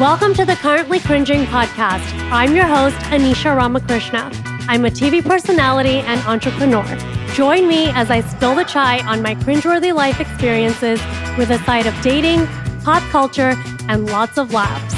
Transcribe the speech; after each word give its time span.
Welcome 0.00 0.32
to 0.36 0.46
the 0.46 0.54
Currently 0.54 0.98
Cringing 1.00 1.44
podcast. 1.44 2.10
I'm 2.32 2.56
your 2.56 2.64
host, 2.64 2.96
Anisha 3.10 3.54
Ramakrishna. 3.54 4.30
I'm 4.66 4.86
a 4.86 4.88
TV 4.88 5.22
personality 5.22 5.98
and 5.98 6.18
entrepreneur. 6.22 6.86
Join 7.34 7.68
me 7.68 7.90
as 7.90 8.10
I 8.10 8.22
spill 8.22 8.54
the 8.54 8.64
chai 8.64 9.06
on 9.06 9.20
my 9.20 9.34
cringeworthy 9.34 9.94
life 9.94 10.18
experiences 10.18 10.98
with 11.36 11.50
a 11.50 11.58
side 11.64 11.84
of 11.84 11.94
dating, 12.00 12.46
pop 12.82 13.02
culture, 13.10 13.52
and 13.90 14.06
lots 14.06 14.38
of 14.38 14.54
laughs. 14.54 14.94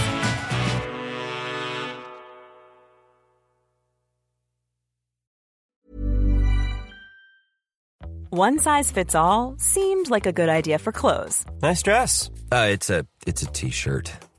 One 8.30 8.60
size 8.60 8.92
fits 8.92 9.16
all 9.16 9.56
seemed 9.58 10.10
like 10.10 10.26
a 10.26 10.32
good 10.32 10.48
idea 10.48 10.78
for 10.78 10.92
clothes 10.92 11.44
Nice 11.60 11.82
dress. 11.82 12.30
Uh, 12.52 12.68
it's 12.70 12.88
a 12.88 13.04
it's 13.26 13.42
a 13.42 13.46
t-shirt. 13.46 14.12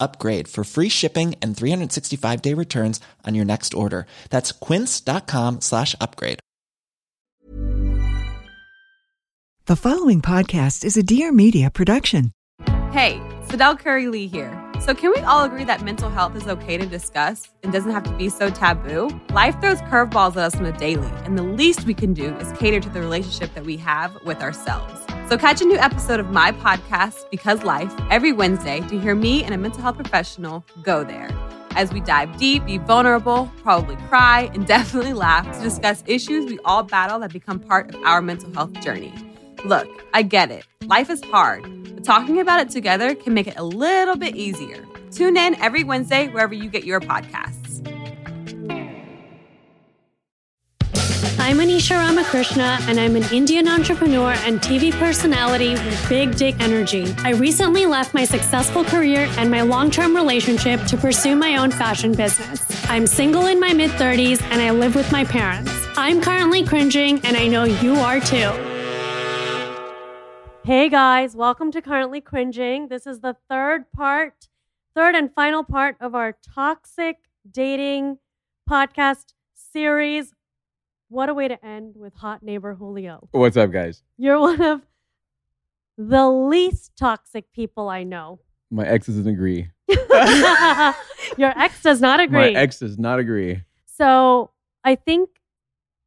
upgrade 0.00 0.48
for 0.48 0.64
free 0.64 0.88
shipping 0.88 1.34
and 1.42 1.56
365 1.56 2.40
day 2.42 2.54
returns 2.54 3.00
on 3.24 3.34
your 3.34 3.44
next 3.44 3.74
order. 3.74 4.06
That's 4.30 4.52
quince.com 4.52 5.60
slash 5.60 5.94
upgrade. 6.00 6.40
The 9.66 9.76
following 9.76 10.20
podcast 10.20 10.84
is 10.84 10.98
a 10.98 11.02
Dear 11.02 11.32
Media 11.32 11.70
production. 11.70 12.32
Hey, 12.94 13.20
Sadell 13.48 13.76
Curry 13.76 14.06
Lee 14.06 14.28
here. 14.28 14.56
So, 14.78 14.94
can 14.94 15.10
we 15.10 15.20
all 15.22 15.42
agree 15.42 15.64
that 15.64 15.82
mental 15.82 16.08
health 16.08 16.36
is 16.36 16.46
okay 16.46 16.78
to 16.78 16.86
discuss 16.86 17.48
and 17.64 17.72
doesn't 17.72 17.90
have 17.90 18.04
to 18.04 18.16
be 18.16 18.28
so 18.28 18.50
taboo? 18.50 19.10
Life 19.30 19.60
throws 19.60 19.80
curveballs 19.80 20.36
at 20.36 20.44
us 20.44 20.54
on 20.54 20.64
a 20.64 20.70
daily, 20.70 21.10
and 21.24 21.36
the 21.36 21.42
least 21.42 21.86
we 21.86 21.94
can 21.94 22.14
do 22.14 22.36
is 22.36 22.56
cater 22.56 22.78
to 22.78 22.88
the 22.88 23.00
relationship 23.00 23.52
that 23.54 23.64
we 23.64 23.76
have 23.78 24.16
with 24.24 24.40
ourselves. 24.42 25.04
So, 25.28 25.36
catch 25.36 25.60
a 25.60 25.64
new 25.64 25.76
episode 25.76 26.20
of 26.20 26.30
my 26.30 26.52
podcast, 26.52 27.28
Because 27.32 27.64
Life, 27.64 27.92
every 28.12 28.30
Wednesday 28.30 28.78
to 28.82 29.00
hear 29.00 29.16
me 29.16 29.42
and 29.42 29.52
a 29.52 29.58
mental 29.58 29.82
health 29.82 29.96
professional 29.96 30.64
go 30.84 31.02
there 31.02 31.28
as 31.74 31.92
we 31.92 31.98
dive 31.98 32.36
deep, 32.36 32.64
be 32.64 32.78
vulnerable, 32.78 33.50
probably 33.64 33.96
cry, 34.06 34.48
and 34.54 34.66
definitely 34.68 35.14
laugh 35.14 35.52
to 35.56 35.64
discuss 35.64 36.04
issues 36.06 36.46
we 36.46 36.60
all 36.64 36.84
battle 36.84 37.18
that 37.18 37.32
become 37.32 37.58
part 37.58 37.92
of 37.92 38.00
our 38.04 38.22
mental 38.22 38.52
health 38.52 38.72
journey. 38.80 39.12
Look, 39.64 39.88
I 40.12 40.20
get 40.20 40.50
it. 40.50 40.66
Life 40.82 41.08
is 41.08 41.22
hard, 41.24 41.62
but 41.94 42.04
talking 42.04 42.38
about 42.38 42.60
it 42.60 42.68
together 42.68 43.14
can 43.14 43.32
make 43.32 43.46
it 43.46 43.56
a 43.56 43.64
little 43.64 44.14
bit 44.14 44.36
easier. 44.36 44.84
Tune 45.10 45.38
in 45.38 45.54
every 45.54 45.84
Wednesday 45.84 46.28
wherever 46.28 46.52
you 46.52 46.68
get 46.68 46.84
your 46.84 47.00
podcasts. 47.00 47.80
I'm 51.38 51.58
Anisha 51.58 51.96
Ramakrishna, 51.96 52.78
and 52.82 53.00
I'm 53.00 53.16
an 53.16 53.22
Indian 53.32 53.66
entrepreneur 53.66 54.32
and 54.44 54.60
TV 54.60 54.92
personality 54.92 55.70
with 55.70 56.08
big 56.10 56.36
dick 56.36 56.56
energy. 56.60 57.14
I 57.18 57.30
recently 57.30 57.86
left 57.86 58.12
my 58.12 58.26
successful 58.26 58.84
career 58.84 59.30
and 59.38 59.50
my 59.50 59.62
long 59.62 59.90
term 59.90 60.14
relationship 60.14 60.84
to 60.86 60.98
pursue 60.98 61.36
my 61.36 61.56
own 61.56 61.70
fashion 61.70 62.12
business. 62.12 62.66
I'm 62.90 63.06
single 63.06 63.46
in 63.46 63.60
my 63.60 63.72
mid 63.72 63.92
30s 63.92 64.42
and 64.50 64.60
I 64.60 64.72
live 64.72 64.94
with 64.94 65.10
my 65.10 65.24
parents. 65.24 65.72
I'm 65.96 66.20
currently 66.20 66.64
cringing, 66.64 67.24
and 67.24 67.34
I 67.34 67.46
know 67.46 67.64
you 67.64 67.94
are 67.94 68.20
too. 68.20 68.73
Hey 70.64 70.88
guys, 70.88 71.36
welcome 71.36 71.70
to 71.72 71.82
Currently 71.82 72.22
Cringing. 72.22 72.88
This 72.88 73.06
is 73.06 73.20
the 73.20 73.36
third 73.50 73.92
part, 73.92 74.48
third 74.94 75.14
and 75.14 75.30
final 75.30 75.62
part 75.62 75.96
of 76.00 76.14
our 76.14 76.38
toxic 76.42 77.18
dating 77.50 78.16
podcast 78.68 79.34
series. 79.52 80.32
What 81.10 81.28
a 81.28 81.34
way 81.34 81.48
to 81.48 81.62
end 81.62 81.96
with 81.96 82.14
hot 82.14 82.42
neighbor 82.42 82.72
Julio. 82.76 83.28
What's 83.32 83.58
up, 83.58 83.72
guys? 83.72 84.02
You're 84.16 84.40
one 84.40 84.62
of 84.62 84.80
the 85.98 86.30
least 86.30 86.92
toxic 86.96 87.52
people 87.52 87.90
I 87.90 88.04
know. 88.04 88.40
My 88.70 88.86
ex 88.86 89.06
doesn't 89.06 89.28
agree. 89.28 89.68
Your 89.88 91.52
ex 91.58 91.82
does 91.82 92.00
not 92.00 92.20
agree. 92.20 92.54
My 92.54 92.58
ex 92.58 92.78
does 92.78 92.98
not 92.98 93.18
agree. 93.18 93.60
so 93.84 94.50
I 94.82 94.94
think 94.94 95.28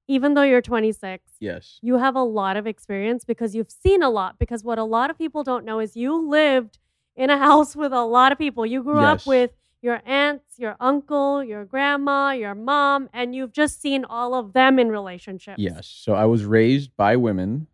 even 0.08 0.34
though 0.34 0.44
you're 0.44 0.62
26, 0.62 1.24
Yes. 1.40 1.80
you 1.82 1.98
have 1.98 2.16
a 2.16 2.24
lot 2.24 2.58
of 2.58 2.66
experience 2.66 3.26
because 3.26 3.54
you've 3.56 3.72
seen 3.72 4.02
a 4.02 4.10
lot. 4.10 4.40
Because 4.40 4.64
what 4.64 4.78
a 4.78 4.84
lot 4.84 5.10
of 5.10 5.18
people 5.18 5.44
don't 5.44 5.66
know 5.66 5.80
is 5.80 5.96
you 5.96 6.28
lived 6.28 6.80
in 7.16 7.30
a 7.30 7.38
house 7.38 7.76
with 7.76 7.92
a 7.94 8.04
lot 8.04 8.32
of 8.32 8.38
people. 8.38 8.66
You 8.66 8.84
grew 8.84 9.00
up 9.00 9.26
with 9.28 9.52
your 9.82 10.02
aunts, 10.06 10.58
your 10.58 10.76
uncle, 10.80 11.44
your 11.44 11.66
grandma, 11.66 12.32
your 12.32 12.56
mom, 12.56 13.10
and 13.14 13.36
you've 13.36 13.52
just 13.54 13.82
seen 13.82 14.06
all 14.06 14.34
of 14.34 14.54
them 14.54 14.80
in 14.80 14.90
relationships. 14.90 15.60
Yes. 15.60 15.88
So 15.88 16.14
I 16.14 16.26
was 16.26 16.46
raised 16.46 16.96
by 16.98 17.16
women, 17.16 17.68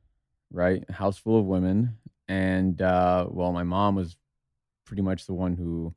right? 0.51 0.83
A 0.89 0.93
house 0.93 1.17
full 1.17 1.39
of 1.39 1.45
women. 1.45 1.97
And 2.27 2.81
uh, 2.81 3.27
well, 3.29 3.51
my 3.53 3.63
mom 3.63 3.95
was 3.95 4.17
pretty 4.85 5.01
much 5.01 5.25
the 5.27 5.33
one 5.33 5.55
who 5.55 5.93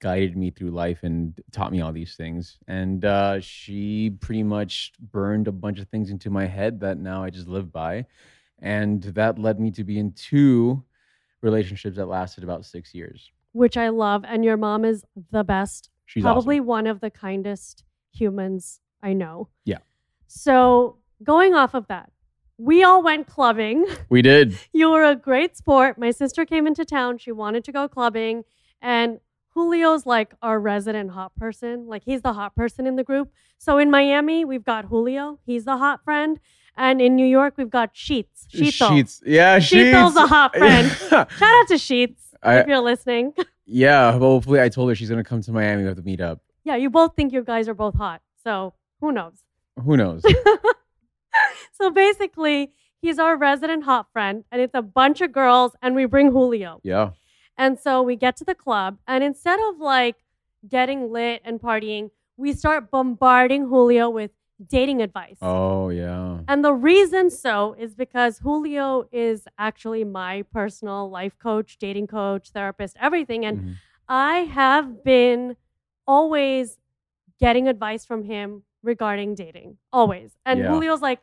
guided 0.00 0.36
me 0.36 0.50
through 0.50 0.70
life 0.70 1.00
and 1.02 1.38
taught 1.52 1.72
me 1.72 1.80
all 1.80 1.92
these 1.92 2.16
things. 2.16 2.58
And 2.68 3.04
uh, 3.04 3.40
she 3.40 4.10
pretty 4.20 4.42
much 4.42 4.92
burned 5.00 5.48
a 5.48 5.52
bunch 5.52 5.78
of 5.78 5.88
things 5.88 6.10
into 6.10 6.30
my 6.30 6.46
head 6.46 6.80
that 6.80 6.98
now 6.98 7.22
I 7.22 7.30
just 7.30 7.48
live 7.48 7.72
by. 7.72 8.06
And 8.60 9.02
that 9.02 9.38
led 9.38 9.60
me 9.60 9.70
to 9.72 9.84
be 9.84 9.98
in 9.98 10.12
two 10.12 10.82
relationships 11.42 11.96
that 11.96 12.06
lasted 12.06 12.44
about 12.44 12.64
six 12.64 12.94
years. 12.94 13.30
Which 13.52 13.76
I 13.76 13.88
love. 13.88 14.24
And 14.26 14.44
your 14.44 14.56
mom 14.56 14.84
is 14.84 15.04
the 15.30 15.44
best. 15.44 15.90
She's 16.06 16.22
probably 16.22 16.56
awesome. 16.58 16.66
one 16.66 16.86
of 16.86 17.00
the 17.00 17.10
kindest 17.10 17.84
humans 18.12 18.80
I 19.02 19.12
know. 19.12 19.48
Yeah. 19.64 19.78
So 20.26 20.98
going 21.22 21.54
off 21.54 21.74
of 21.74 21.86
that, 21.88 22.10
we 22.58 22.82
all 22.82 23.02
went 23.02 23.26
clubbing. 23.26 23.86
We 24.08 24.22
did. 24.22 24.58
You 24.72 24.90
were 24.90 25.04
a 25.04 25.16
great 25.16 25.56
sport. 25.56 25.98
My 25.98 26.10
sister 26.10 26.44
came 26.46 26.66
into 26.66 26.84
town. 26.84 27.18
She 27.18 27.32
wanted 27.32 27.64
to 27.64 27.72
go 27.72 27.88
clubbing. 27.88 28.44
And 28.80 29.20
Julio's 29.56 30.04
like 30.04 30.34
our 30.42 30.60
resident 30.60 31.10
hot 31.12 31.34
person. 31.36 31.86
Like 31.86 32.02
he's 32.04 32.20
the 32.20 32.34
hot 32.34 32.54
person 32.54 32.86
in 32.86 32.96
the 32.96 33.02
group. 33.04 33.30
So 33.58 33.78
in 33.78 33.90
Miami, 33.90 34.44
we've 34.44 34.64
got 34.64 34.84
Julio. 34.84 35.38
He's 35.46 35.64
the 35.64 35.78
hot 35.78 36.04
friend. 36.04 36.38
And 36.76 37.00
in 37.00 37.16
New 37.16 37.24
York, 37.26 37.54
we've 37.56 37.70
got 37.70 37.90
Sheets. 37.94 38.46
Sheeto. 38.54 38.88
Sheets. 38.90 39.22
Yeah, 39.24 39.58
Sheets. 39.58 39.90
Sheeto's 39.96 40.14
a 40.16 40.26
hot 40.26 40.54
friend. 40.58 40.90
Shout 40.90 41.30
out 41.42 41.68
to 41.68 41.78
Sheets 41.78 42.34
I- 42.42 42.58
if 42.60 42.66
you're 42.66 42.80
listening. 42.80 43.32
yeah, 43.64 44.10
well, 44.10 44.32
hopefully 44.32 44.60
I 44.60 44.68
told 44.68 44.90
her 44.90 44.94
she's 44.94 45.08
going 45.08 45.22
to 45.24 45.28
come 45.28 45.40
to 45.40 45.52
Miami. 45.52 45.82
We 45.82 45.88
have 45.88 45.96
to 45.96 46.02
meet 46.02 46.20
up. 46.20 46.40
yeah, 46.64 46.76
you 46.76 46.90
both 46.90 47.16
think 47.16 47.32
you 47.32 47.42
guys 47.42 47.66
are 47.66 47.74
both 47.74 47.94
hot. 47.94 48.20
So 48.44 48.74
who 49.00 49.10
knows? 49.10 49.42
Who 49.82 49.96
knows? 49.96 50.22
so 51.72 51.90
basically, 51.90 52.72
he's 53.00 53.18
our 53.18 53.36
resident 53.36 53.84
hot 53.84 54.06
friend, 54.12 54.44
and 54.52 54.60
it's 54.60 54.74
a 54.74 54.82
bunch 54.82 55.20
of 55.22 55.32
girls, 55.32 55.72
and 55.82 55.94
we 55.94 56.04
bring 56.04 56.30
Julio. 56.30 56.80
yeah. 56.82 57.10
And 57.58 57.78
so 57.78 58.02
we 58.02 58.16
get 58.16 58.36
to 58.36 58.44
the 58.44 58.54
club, 58.54 58.98
and 59.06 59.24
instead 59.24 59.58
of 59.68 59.78
like 59.80 60.16
getting 60.68 61.10
lit 61.12 61.42
and 61.44 61.60
partying, 61.60 62.10
we 62.36 62.52
start 62.52 62.90
bombarding 62.90 63.68
Julio 63.68 64.10
with 64.10 64.30
dating 64.66 65.00
advice. 65.02 65.38
Oh 65.42 65.88
yeah. 65.90 66.38
And 66.48 66.64
the 66.64 66.72
reason 66.74 67.30
so 67.30 67.74
is 67.78 67.94
because 67.94 68.38
Julio 68.38 69.06
is 69.12 69.46
actually 69.58 70.04
my 70.04 70.42
personal 70.52 71.08
life 71.10 71.38
coach, 71.38 71.78
dating 71.78 72.06
coach, 72.08 72.50
therapist, 72.50 72.96
everything. 73.00 73.44
And 73.44 73.58
Mhm. 73.58 73.74
I 74.08 74.38
have 74.40 75.02
been 75.04 75.56
always 76.06 76.78
getting 77.38 77.68
advice 77.68 78.04
from 78.06 78.24
him 78.24 78.62
regarding 78.82 79.34
dating, 79.34 79.78
always. 79.92 80.36
And 80.46 80.60
Yeah. 80.60 80.68
Julio's 80.68 81.02
like, 81.02 81.20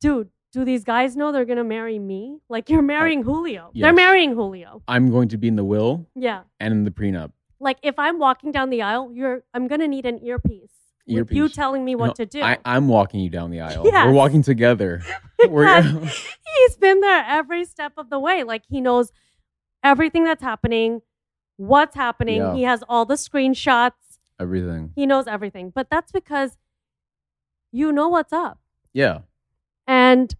dude, 0.00 0.30
do 0.52 0.64
these 0.64 0.84
guys 0.84 1.16
know 1.16 1.32
they're 1.32 1.44
going 1.46 1.58
to 1.58 1.64
marry 1.64 1.98
me? 1.98 2.38
Like, 2.48 2.68
you're 2.68 2.82
marrying 2.82 3.22
Julio. 3.22 3.70
They're 3.74 3.92
marrying 3.92 4.32
Julio. 4.34 4.82
I'm 4.86 5.10
going 5.10 5.28
to 5.28 5.38
be 5.38 5.48
in 5.48 5.56
the 5.56 5.64
will 5.64 6.06
Yeah. 6.14 6.42
and 6.60 6.72
in 6.72 6.84
the 6.84 6.90
prenup. 6.90 7.32
Like, 7.58 7.78
if 7.82 7.98
I'm 7.98 8.18
walking 8.18 8.52
down 8.52 8.70
the 8.70 8.82
aisle, 8.82 9.10
you're, 9.14 9.42
I'm 9.54 9.66
going 9.68 9.80
to 9.80 9.88
need 9.88 10.04
an 10.06 10.22
earpiece. 10.24 10.70
With 11.06 11.32
you 11.32 11.44
Earpiece. 11.44 11.56
telling 11.56 11.84
me 11.84 11.96
what 11.96 12.06
No, 12.08 12.12
to 12.14 12.26
do. 12.26 12.42
I, 12.42 12.58
I'm 12.64 12.86
walking 12.86 13.18
you 13.20 13.28
down 13.28 13.50
the 13.50 13.60
aisle. 13.60 13.82
Yes. 13.84 14.06
We're 14.06 14.12
walking 14.12 14.42
together. 14.42 15.02
We're 15.48 15.82
He's 16.62 16.76
been 16.76 17.00
there 17.00 17.24
every 17.26 17.64
step 17.64 17.94
of 17.96 18.08
the 18.08 18.20
way. 18.20 18.44
Like 18.44 18.62
he 18.68 18.80
knows 18.80 19.10
everything 19.82 20.22
that's 20.22 20.42
happening, 20.44 21.00
what's 21.56 21.96
happening. 21.96 22.36
Yeah. 22.36 22.54
He 22.54 22.62
has 22.62 22.84
all 22.88 23.04
the 23.04 23.14
screenshots. 23.14 23.92
everything. 24.38 24.92
He 24.94 25.04
knows 25.06 25.26
everything. 25.26 25.70
But 25.74 25.88
that's 25.90 26.12
because 26.12 26.56
you 27.72 27.90
know 27.90 28.08
what's 28.08 28.32
up. 28.32 28.60
Yeah. 28.94 29.20
And 29.88 30.32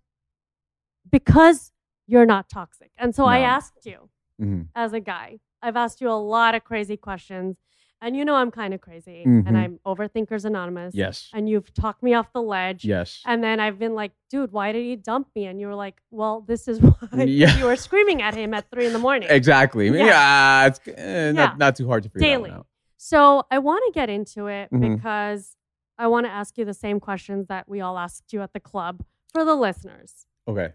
because 1.13 1.71
you're 2.09 2.27
not 2.27 2.49
toxic. 2.49 2.91
And 2.99 3.15
so 3.15 3.25
I 3.27 3.39
asked 3.41 3.87
you 3.87 4.09
hmm 4.41 4.63
as 4.75 4.93
a 4.93 4.99
guy, 5.01 5.39
I've 5.63 5.77
asked 5.77 6.01
you 6.01 6.09
a 6.11 6.19
lot 6.37 6.55
of 6.57 6.65
crazy 6.65 6.97
questions. 6.97 7.57
And 8.05 8.17
you 8.17 8.25
know 8.25 8.35
I'm 8.35 8.51
kind 8.51 8.75
of 8.75 8.81
crazy. 8.81 9.23
Mhm. 9.25 9.47
And 9.47 9.57
I'm 9.57 9.79
Overthinkers 9.87 10.45
Anonymous. 10.45 10.93
Yes. 10.93 11.29
And 11.33 11.49
you've 11.49 11.73
talked 11.73 12.03
me 12.03 12.15
off 12.15 12.33
the 12.33 12.43
ledge. 12.43 12.85
Yes. 12.85 13.21
And 13.25 13.45
then 13.45 13.61
I've 13.61 13.79
been 13.79 13.95
like, 13.95 14.11
dude, 14.29 14.51
why 14.51 14.73
did 14.73 14.83
he 14.83 14.97
dump 14.97 15.29
me? 15.37 15.47
And 15.47 15.61
you 15.61 15.69
were 15.69 15.77
like, 15.77 16.01
well, 16.11 16.41
this 16.41 16.67
is 16.67 16.81
why 17.13 17.23
Yeah. 17.23 17.57
you 17.59 17.67
were 17.67 17.77
screaming 17.77 18.21
at 18.21 18.35
him 18.35 18.55
at 18.55 18.69
three 18.73 18.87
in 18.87 18.93
the 18.93 18.99
morning. 18.99 19.29
Exactly. 19.31 19.87
Yeah. 19.87 20.07
Yeah. 20.07 20.67
it's 20.67 20.81
eh, 20.89 20.93
Yeah. 20.97 21.31
Not, 21.33 21.59
not 21.59 21.77
too 21.77 21.87
hard 21.87 22.03
to 22.03 22.09
figure 22.09 22.27
Daily. 22.27 22.51
out. 22.51 22.67
So 22.97 23.45
I 23.53 23.59
want 23.61 23.85
to 23.87 23.93
get 23.93 24.11
into 24.11 24.49
it 24.49 24.69
Mhm. 24.73 24.97
because 24.97 25.57
I 25.97 26.09
want 26.09 26.27
to 26.27 26.31
ask 26.33 26.59
you 26.59 26.65
the 26.65 26.75
same 26.75 26.99
questions 26.99 27.47
that 27.47 27.69
we 27.69 27.81
all 27.81 27.99
asked 27.99 28.33
you 28.33 28.43
at 28.43 28.53
the 28.53 28.61
club 28.61 29.05
for 29.33 29.45
the 29.45 29.55
listeners. 29.55 30.27
Okay. 30.49 30.73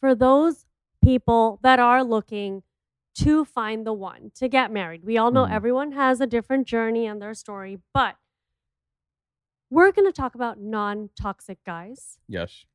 For 0.00 0.14
those 0.14 0.66
people 1.02 1.58
that 1.62 1.78
are 1.78 2.02
looking 2.04 2.62
to 3.16 3.44
find 3.44 3.86
the 3.86 3.92
one 3.92 4.30
to 4.34 4.48
get 4.48 4.70
married, 4.70 5.04
we 5.04 5.16
all 5.16 5.30
know 5.30 5.44
Mhm. 5.46 5.50
everyone 5.50 5.92
has 5.92 6.20
a 6.20 6.26
different 6.26 6.66
journey 6.66 7.06
and 7.06 7.20
their 7.20 7.34
story, 7.34 7.80
but 7.94 8.16
we're 9.70 9.90
going 9.92 10.06
to 10.06 10.12
talk 10.12 10.34
about 10.34 10.58
non 10.60 11.10
toxic 11.16 11.62
guys. 11.64 12.18
Yes. 12.28 12.66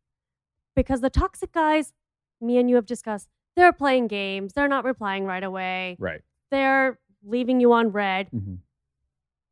because 0.73 1.01
the 1.01 1.09
toxic 1.09 1.51
guys, 1.51 1.91
me 2.39 2.57
and 2.57 2.69
you 2.69 2.75
have 2.77 2.85
discussed, 2.85 3.27
they're 3.57 3.73
playing 3.73 4.07
games. 4.07 4.53
They're 4.53 4.69
not 4.69 4.85
replying 4.85 5.25
right 5.25 5.43
away. 5.43 5.97
Right. 5.99 6.21
They're 6.49 6.97
leaving 7.23 7.59
you 7.59 7.73
on 7.73 7.91
read. 7.91 8.29
hmm 8.29 8.55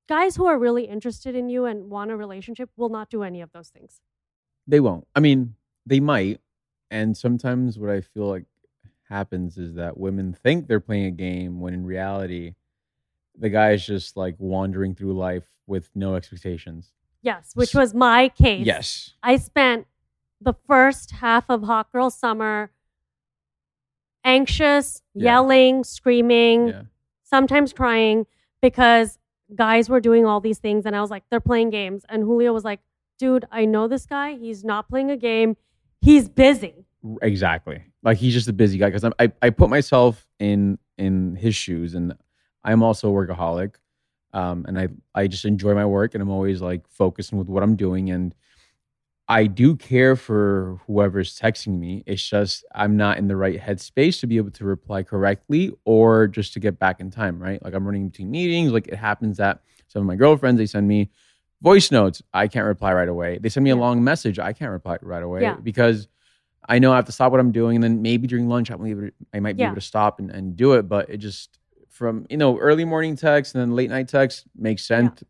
Guys 0.07 0.37
who 0.37 0.45
are 0.45 0.57
really 0.57 0.85
interested 0.85 1.35
in 1.35 1.49
you 1.49 1.65
and 1.65 1.89
want 1.89 2.09
a 2.09 2.15
relationship 2.17 2.69
will 2.77 2.87
not 2.89 3.09
do 3.09 3.21
any 3.21 3.41
of 3.41 3.51
those 3.51 3.69
things. 3.69 4.01
They 4.65 4.79
won't. 4.79 5.07
I 5.13 5.19
mean, 5.19 5.55
they 5.85 5.99
might. 5.99 6.39
And 6.91 7.15
sometimes 7.15 7.77
what 7.77 7.89
I 7.89 8.01
feel 8.01 8.27
like 8.27 8.45
happens 9.09 9.57
is 9.57 9.75
that 9.75 9.97
women 9.97 10.33
think 10.33 10.67
they're 10.67 10.79
playing 10.79 11.05
a 11.05 11.11
game 11.11 11.59
when 11.59 11.73
in 11.73 11.85
reality, 11.85 12.53
the 13.37 13.49
guy 13.49 13.71
is 13.71 13.85
just 13.85 14.17
like 14.17 14.35
wandering 14.37 14.95
through 14.95 15.13
life 15.13 15.45
with 15.67 15.89
no 15.95 16.15
expectations. 16.15 16.91
Yes, 17.21 17.51
which 17.53 17.73
was 17.75 17.93
my 17.93 18.29
case. 18.29 18.65
Yes. 18.65 19.13
I 19.21 19.37
spent 19.37 19.87
the 20.41 20.53
first 20.67 21.11
half 21.11 21.49
of 21.49 21.63
Hot 21.63 21.91
Girl 21.91 22.09
Summer 22.09 22.71
anxious, 24.23 25.01
Yeah. 25.13 25.23
yelling, 25.33 25.83
screaming, 25.83 26.67
Yeah. 26.69 26.81
sometimes 27.23 27.73
crying 27.73 28.25
because 28.61 29.17
guys 29.55 29.89
were 29.89 29.99
doing 29.99 30.25
all 30.25 30.39
these 30.39 30.59
things 30.59 30.85
and 30.85 30.95
I 30.95 31.01
was 31.01 31.09
like, 31.09 31.23
they're 31.29 31.39
playing 31.39 31.69
games. 31.71 32.05
And 32.09 32.23
Julio 32.23 32.53
was 32.53 32.63
like, 32.63 32.81
dude, 33.17 33.45
I 33.51 33.65
know 33.65 33.87
this 33.87 34.05
guy. 34.05 34.35
He's 34.35 34.63
not 34.63 34.87
playing 34.89 35.09
a 35.11 35.17
game. 35.17 35.57
He's 36.01 36.29
busy. 36.29 36.85
Exactly. 37.21 37.83
Like 38.03 38.17
he's 38.17 38.33
just 38.33 38.47
a 38.47 38.53
busy 38.53 38.77
guy 38.77 38.89
because 38.89 39.09
I 39.19 39.31
I 39.41 39.49
put 39.49 39.69
myself 39.69 40.25
in 40.39 40.77
in 40.97 41.35
his 41.35 41.55
shoes, 41.55 41.95
and 41.95 42.13
I'm 42.63 42.83
also 42.83 43.09
a 43.09 43.13
workaholic, 43.13 43.75
um, 44.33 44.65
and 44.67 44.79
I 44.79 44.87
I 45.13 45.27
just 45.27 45.45
enjoy 45.45 45.73
my 45.73 45.85
work, 45.85 46.13
and 46.13 46.21
I'm 46.21 46.29
always 46.29 46.61
like 46.61 46.87
focusing 46.89 47.37
with 47.37 47.47
what 47.47 47.63
I'm 47.63 47.75
doing, 47.75 48.09
and 48.09 48.33
I 49.27 49.45
do 49.45 49.75
care 49.75 50.15
for 50.15 50.79
whoever's 50.87 51.37
texting 51.37 51.77
me. 51.79 52.03
It's 52.07 52.27
just 52.27 52.65
I'm 52.73 52.97
not 52.97 53.17
in 53.17 53.27
the 53.27 53.35
right 53.35 53.59
headspace 53.59 54.19
to 54.21 54.27
be 54.27 54.37
able 54.37 54.51
to 54.51 54.65
reply 54.65 55.03
correctly 55.03 55.71
or 55.85 56.27
just 56.27 56.53
to 56.53 56.59
get 56.59 56.79
back 56.79 56.99
in 56.99 57.11
time. 57.11 57.39
Right? 57.41 57.63
Like 57.63 57.73
I'm 57.73 57.85
running 57.85 58.09
between 58.09 58.31
meetings. 58.31 58.71
Like 58.71 58.87
it 58.87 58.95
happens 58.95 59.37
that 59.37 59.61
some 59.87 60.01
of 60.01 60.07
my 60.07 60.15
girlfriends 60.15 60.57
they 60.57 60.65
send 60.65 60.87
me 60.87 61.11
voice 61.61 61.91
notes. 61.91 62.21
I 62.33 62.47
can't 62.47 62.65
reply 62.65 62.93
right 62.93 63.07
away. 63.09 63.37
They 63.39 63.49
send 63.49 63.63
me 63.63 63.69
a 63.69 63.75
long 63.75 64.03
message. 64.03 64.39
I 64.39 64.53
can't 64.53 64.71
reply 64.71 64.97
right 65.01 65.23
away 65.23 65.41
Yeah. 65.41 65.55
because 65.55 66.07
I 66.67 66.79
know 66.79 66.91
I 66.93 66.95
have 66.97 67.05
to 67.05 67.11
stop 67.11 67.31
what 67.31 67.39
I'm 67.39 67.51
doing, 67.51 67.75
and 67.75 67.83
then 67.83 68.01
maybe 68.01 68.27
during 68.27 68.47
lunch 68.47 68.69
I 68.71 68.75
might 68.75 68.83
be 68.85 68.91
able 68.91 69.01
to, 69.03 69.11
I 69.33 69.39
might 69.39 69.55
be 69.57 69.61
Yeah. 69.61 69.67
able 69.67 69.75
to 69.75 69.81
stop 69.81 70.19
and, 70.19 70.29
and 70.31 70.55
do 70.55 70.73
it. 70.73 70.83
But 70.83 71.09
it 71.09 71.17
just 71.17 71.57
from 71.89 72.25
you 72.29 72.37
know 72.37 72.57
early 72.59 72.85
morning 72.85 73.15
text 73.15 73.55
and 73.55 73.61
then 73.61 73.75
late 73.75 73.89
night 73.89 74.07
text 74.07 74.45
makes 74.55 74.83
sense. 74.85 75.23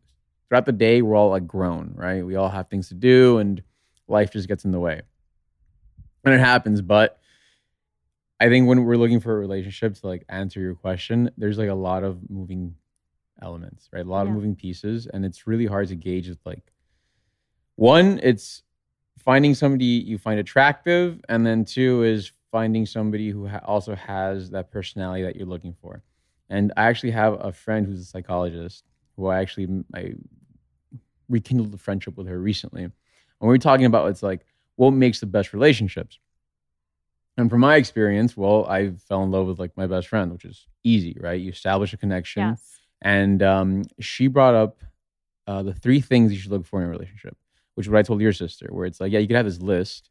Throughout 0.48 0.66
the 0.66 0.72
day, 0.72 1.00
we're 1.00 1.14
all 1.16 1.30
like 1.30 1.46
grown, 1.46 1.92
right? 1.94 2.26
We 2.26 2.34
all 2.36 2.48
have 2.48 2.68
things 2.68 2.88
to 2.88 2.94
do, 2.94 3.38
and 3.38 3.62
life 4.08 4.32
just 4.32 4.48
gets 4.48 4.64
in 4.64 4.72
the 4.72 4.80
way, 4.80 5.00
and 6.24 6.34
it 6.34 6.40
happens. 6.40 6.82
But 6.82 7.18
I 8.40 8.48
think 8.48 8.66
when 8.68 8.84
we're 8.84 8.96
looking 8.96 9.20
for 9.20 9.34
a 9.36 9.38
relationship 9.38 9.94
to 9.94 10.06
like 10.06 10.24
answer 10.28 10.60
your 10.60 10.74
question, 10.74 11.30
there's 11.38 11.56
like 11.58 11.68
a 11.68 11.74
lot 11.74 12.04
of 12.04 12.18
moving 12.28 12.74
elements, 13.42 13.88
right? 13.92 14.04
A 14.04 14.08
lot 14.08 14.22
Yeah. 14.24 14.30
of 14.30 14.34
moving 14.36 14.54
pieces, 14.56 15.06
and 15.06 15.24
it's 15.24 15.46
really 15.46 15.66
hard 15.66 15.88
to 15.88 15.96
gauge. 15.96 16.28
With 16.28 16.38
like 16.44 16.72
one, 17.76 18.20
it's 18.22 18.62
finding 19.18 19.54
somebody 19.54 19.84
you 19.84 20.18
find 20.18 20.38
attractive, 20.40 21.20
and 21.28 21.46
then 21.46 21.64
two 21.64 22.02
is 22.02 22.32
finding 22.50 22.84
somebody 22.86 23.30
who 23.30 23.46
ha- 23.46 23.60
also 23.64 23.94
has 23.94 24.50
that 24.50 24.70
personality 24.70 25.22
that 25.22 25.36
you're 25.36 25.46
looking 25.46 25.74
for. 25.80 26.02
And 26.48 26.72
I 26.76 26.84
actually 26.86 27.12
have 27.12 27.34
a 27.44 27.52
friend 27.52 27.86
who's 27.86 28.00
a 28.00 28.04
psychologist 28.04 28.84
who 29.16 29.26
I 29.26 29.40
actually 29.40 29.84
I 29.94 30.14
rekindled 31.28 31.72
a 31.74 31.78
friendship 31.78 32.16
with 32.16 32.26
her 32.26 32.40
recently, 32.40 32.82
and 32.84 32.92
we 33.40 33.48
were 33.48 33.58
talking 33.58 33.86
about 33.86 34.08
it's 34.10 34.22
like 34.22 34.44
what 34.76 34.90
makes 34.92 35.20
the 35.20 35.26
best 35.26 35.52
relationships. 35.52 36.18
And 37.36 37.48
from 37.48 37.60
my 37.60 37.76
experience, 37.76 38.36
well, 38.36 38.66
I 38.66 38.90
fell 38.90 39.22
in 39.22 39.30
love 39.30 39.46
with 39.46 39.58
like 39.58 39.74
my 39.76 39.86
best 39.86 40.08
friend, 40.08 40.32
which 40.32 40.44
is 40.44 40.66
easy, 40.84 41.16
right? 41.20 41.40
You 41.40 41.50
establish 41.50 41.92
a 41.92 41.96
connection, 41.96 42.42
Yes. 42.48 42.79
And 43.02 43.42
um, 43.42 43.82
she 44.00 44.26
brought 44.26 44.54
up 44.54 44.78
uh, 45.46 45.62
the 45.62 45.74
three 45.74 46.00
things 46.00 46.32
you 46.32 46.38
should 46.38 46.50
look 46.50 46.66
for 46.66 46.80
in 46.80 46.86
a 46.86 46.90
relationship, 46.90 47.36
which 47.74 47.86
is 47.86 47.90
what 47.90 47.98
I 47.98 48.02
told 48.02 48.20
your 48.20 48.32
sister, 48.32 48.68
where 48.70 48.86
it's 48.86 49.00
like, 49.00 49.10
yeah, 49.12 49.18
you 49.18 49.26
could 49.26 49.36
have 49.36 49.46
this 49.46 49.60
list, 49.60 50.10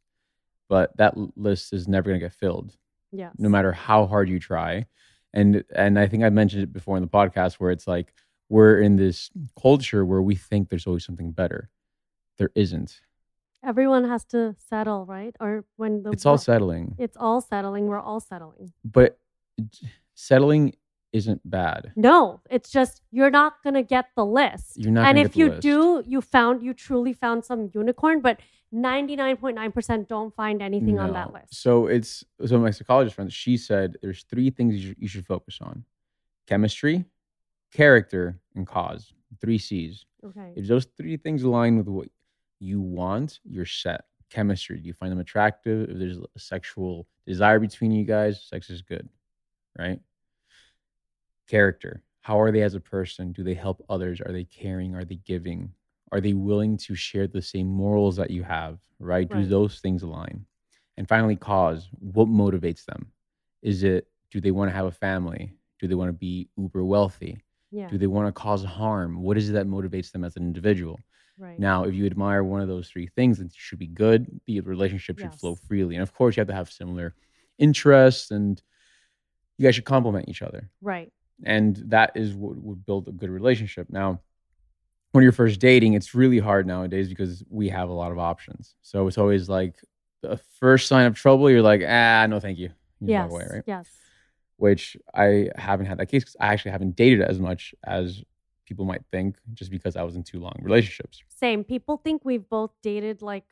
but 0.67 0.95
that 0.97 1.15
list 1.37 1.71
is 1.73 1.87
never 1.87 2.09
going 2.09 2.19
to 2.19 2.25
get 2.25 2.33
filled, 2.33 2.75
Yes. 3.11 3.33
no 3.37 3.49
matter 3.49 3.71
how 3.71 4.05
hard 4.05 4.27
you 4.29 4.39
try. 4.39 4.85
And 5.33 5.63
and 5.75 5.99
I 5.99 6.07
think 6.07 6.23
I 6.23 6.29
mentioned 6.29 6.63
it 6.63 6.73
before 6.73 6.97
in 6.97 7.03
the 7.03 7.09
podcast, 7.09 7.55
where 7.55 7.71
it's 7.71 7.87
like 7.87 8.13
we're 8.49 8.79
in 8.81 8.95
this 8.95 9.29
culture 9.61 10.03
where 10.05 10.21
we 10.23 10.35
think 10.35 10.69
there's 10.69 10.87
always 10.87 11.05
something 11.05 11.31
better. 11.31 11.69
There 12.39 12.49
isn't. 12.55 12.99
Everyone 13.63 14.05
has 14.05 14.25
to 14.25 14.55
settle, 14.57 15.05
right? 15.05 15.35
Or 15.39 15.65
when 15.75 16.01
the 16.01 16.11
It's 16.11 16.25
all 16.25 16.37
settling, 16.39 16.95
It's 16.97 17.15
all 17.17 17.41
settling. 17.41 17.85
We're 17.87 17.99
all 17.99 18.19
settling. 18.21 18.73
but 18.83 19.19
settling 20.15 20.73
isn't 21.11 21.41
bad. 21.49 21.91
No, 21.95 22.41
it's 22.49 22.69
just 22.69 23.01
you're 23.11 23.31
not 23.31 23.63
gonna 23.63 23.83
get 23.83 24.09
the 24.15 24.25
list. 24.25 24.77
You're 24.77 24.91
not 24.91 25.07
and 25.07 25.17
if 25.17 25.35
you 25.35 25.49
list. 25.49 25.61
do, 25.61 26.03
you 26.05 26.21
found 26.21 26.63
you 26.63 26.73
truly 26.73 27.13
found 27.13 27.45
some 27.45 27.69
unicorn, 27.73 28.21
but 28.21 28.39
99.9% 28.73 30.07
don't 30.07 30.35
find 30.35 30.61
anything 30.61 30.99
on 30.99 31.13
that 31.13 31.33
list. 31.33 31.55
So 31.55 31.87
it's 31.87 32.23
so 32.45 32.59
my 32.59 32.69
psychologist 32.69 33.15
friend. 33.15 33.31
She 33.31 33.57
said 33.57 33.97
there's 34.01 34.23
three 34.23 34.51
things 34.51 34.75
you 34.75 34.89
should, 34.89 34.97
you 34.99 35.07
should 35.07 35.25
focus 35.25 35.57
on: 35.61 35.83
chemistry, 36.47 37.05
character, 37.73 38.39
and 38.55 38.67
cause. 38.67 39.13
Three 39.41 39.57
C's. 39.57 40.05
Okay. 40.23 40.53
If 40.55 40.67
those 40.67 40.85
three 40.97 41.17
things 41.17 41.43
align 41.43 41.77
with 41.77 41.87
what 41.87 42.09
you 42.59 42.81
want, 42.81 43.39
you're 43.43 43.65
set. 43.65 44.05
Chemistry. 44.29 44.79
Do 44.79 44.87
you 44.87 44.93
find 44.93 45.11
them 45.11 45.19
attractive? 45.19 45.89
If 45.89 45.97
there's 45.97 46.17
a 46.17 46.39
sexual 46.39 47.07
desire 47.25 47.59
between 47.59 47.91
you 47.91 48.05
guys, 48.05 48.43
sex 48.43 48.69
is 48.69 48.83
good, 48.83 49.09
right? 49.77 49.99
Character. 51.49 52.03
How 52.21 52.39
are 52.39 52.51
they 52.51 52.61
as 52.61 52.75
a 52.75 52.79
person? 52.79 53.31
Do 53.31 53.43
they 53.43 53.55
help 53.55 53.83
others? 53.89 54.21
Are 54.21 54.31
they 54.31 54.43
caring? 54.43 54.95
Are 54.95 55.05
they 55.05 55.15
giving? 55.15 55.71
Are 56.11 56.21
they 56.21 56.33
willing 56.33 56.77
to 56.77 56.95
share 56.95 57.27
the 57.27 57.41
same 57.41 57.67
morals 57.67 58.15
that 58.17 58.29
you 58.29 58.43
have, 58.43 58.77
right? 58.99 59.27
Do 59.29 59.45
those 59.45 59.79
things 59.79 60.03
align? 60.03 60.45
And 60.97 61.07
finally, 61.07 61.35
cause. 61.35 61.89
What 61.99 62.27
motivates 62.27 62.85
them? 62.85 63.11
Is 63.61 63.83
it, 63.83 64.07
do 64.31 64.39
they 64.39 64.51
want 64.51 64.69
to 64.69 64.75
have 64.75 64.85
a 64.85 64.91
family? 64.91 65.55
Do 65.79 65.87
they 65.87 65.95
want 65.95 66.09
to 66.09 66.13
be 66.13 66.49
uber 66.57 66.83
wealthy? 66.83 67.43
Yeah. 67.71 67.87
Do 67.87 67.97
they 67.97 68.07
want 68.07 68.27
to 68.27 68.31
cause 68.31 68.63
harm? 68.63 69.21
What 69.21 69.37
is 69.37 69.49
it 69.49 69.53
that 69.53 69.67
motivates 69.67 70.11
them 70.11 70.23
as 70.23 70.35
an 70.35 70.43
individual? 70.43 70.99
Right. 71.37 71.57
Now, 71.57 71.85
if 71.85 71.93
you 71.93 72.05
admire 72.05 72.43
one 72.43 72.61
of 72.61 72.67
those 72.67 72.89
three 72.89 73.07
things, 73.07 73.37
then 73.37 73.47
it 73.47 73.53
should 73.55 73.79
be 73.79 73.87
good. 73.87 74.27
The 74.45 74.59
relationship 74.61 75.19
should 75.19 75.33
flow 75.33 75.55
freely. 75.55 75.95
And 75.95 76.03
of 76.03 76.13
course, 76.13 76.35
you 76.35 76.41
have 76.41 76.47
to 76.49 76.53
have 76.53 76.71
similar 76.71 77.15
interests 77.57 78.31
and 78.31 78.61
you 79.57 79.63
guys 79.65 79.75
should 79.75 79.85
complement 79.85 80.27
each 80.27 80.41
other. 80.41 80.69
Right. 80.81 81.11
And 81.43 81.75
that 81.87 82.11
is 82.15 82.33
what 82.33 82.57
would 82.57 82.85
build 82.85 83.07
a 83.07 83.11
good 83.11 83.29
relationship. 83.29 83.87
Now, 83.89 84.19
when 85.11 85.23
you're 85.23 85.31
first 85.31 85.59
dating, 85.59 85.93
it's 85.93 86.13
really 86.13 86.39
hard 86.39 86.67
nowadays 86.67 87.09
because 87.09 87.43
we 87.49 87.69
have 87.69 87.89
a 87.89 87.93
lot 87.93 88.11
of 88.11 88.19
options. 88.19 88.75
So 88.81 89.07
it's 89.07 89.17
always 89.17 89.49
like 89.49 89.75
the 90.21 90.37
first 90.59 90.87
sign 90.87 91.05
of 91.05 91.15
trouble, 91.15 91.49
you're 91.49 91.61
like, 91.61 91.81
ah, 91.87 92.27
no, 92.29 92.39
thank 92.39 92.59
you. 92.59 92.69
You 92.99 93.07
Yes. 93.09 93.31
right? 93.31 93.63
Yes. 93.65 93.87
which 94.57 94.97
I 95.13 95.49
haven't 95.55 95.85
had 95.85 95.97
that 95.99 96.07
case 96.07 96.23
because 96.23 96.35
I 96.37 96.47
actually 96.47 96.71
haven't 96.71 96.97
dated 96.97 97.21
as 97.21 97.39
much 97.39 97.73
as 97.85 98.21
people 98.65 98.83
might 98.83 99.03
think 99.09 99.37
just 99.53 99.71
because 99.71 99.95
I 99.95 100.03
was 100.03 100.17
in 100.17 100.23
two 100.23 100.39
long 100.39 100.59
relationships. 100.61 101.23
Same. 101.29 101.63
People 101.63 101.95
think 101.95 102.25
we've 102.25 102.47
both 102.49 102.71
dated 102.83 103.21
like 103.21 103.45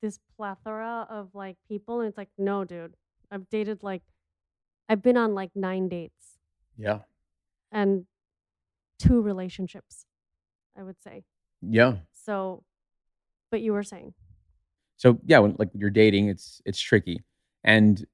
this 0.00 0.18
plethora 0.36 1.06
of 1.10 1.34
like 1.34 1.56
people, 1.68 2.00
and 2.00 2.08
it's 2.08 2.16
like, 2.16 2.30
no, 2.38 2.64
dude. 2.64 2.96
I've 3.30 3.48
dated 3.50 3.82
like, 3.82 4.02
I've 4.88 5.02
been 5.02 5.16
on 5.18 5.34
like 5.34 5.50
nine 5.54 5.88
dates 5.88 6.38
Yeah. 6.78 7.00
And 7.74 8.04
two 8.98 9.20
relationships, 9.20 10.06
I 10.78 10.82
would 10.82 11.02
say. 11.02 11.24
Yeah. 11.60 11.96
So, 12.12 12.62
but 13.50 13.60
you 13.60 13.72
were 13.72 13.82
saying, 13.82 14.14
So 14.96 15.18
yeah, 15.26 15.40
when 15.40 15.56
like 15.58 15.70
you're 15.74 15.90
dating, 15.90 16.28
it's 16.28 16.62
it's 16.64 16.80
tricky. 16.80 17.22
And 17.64 18.04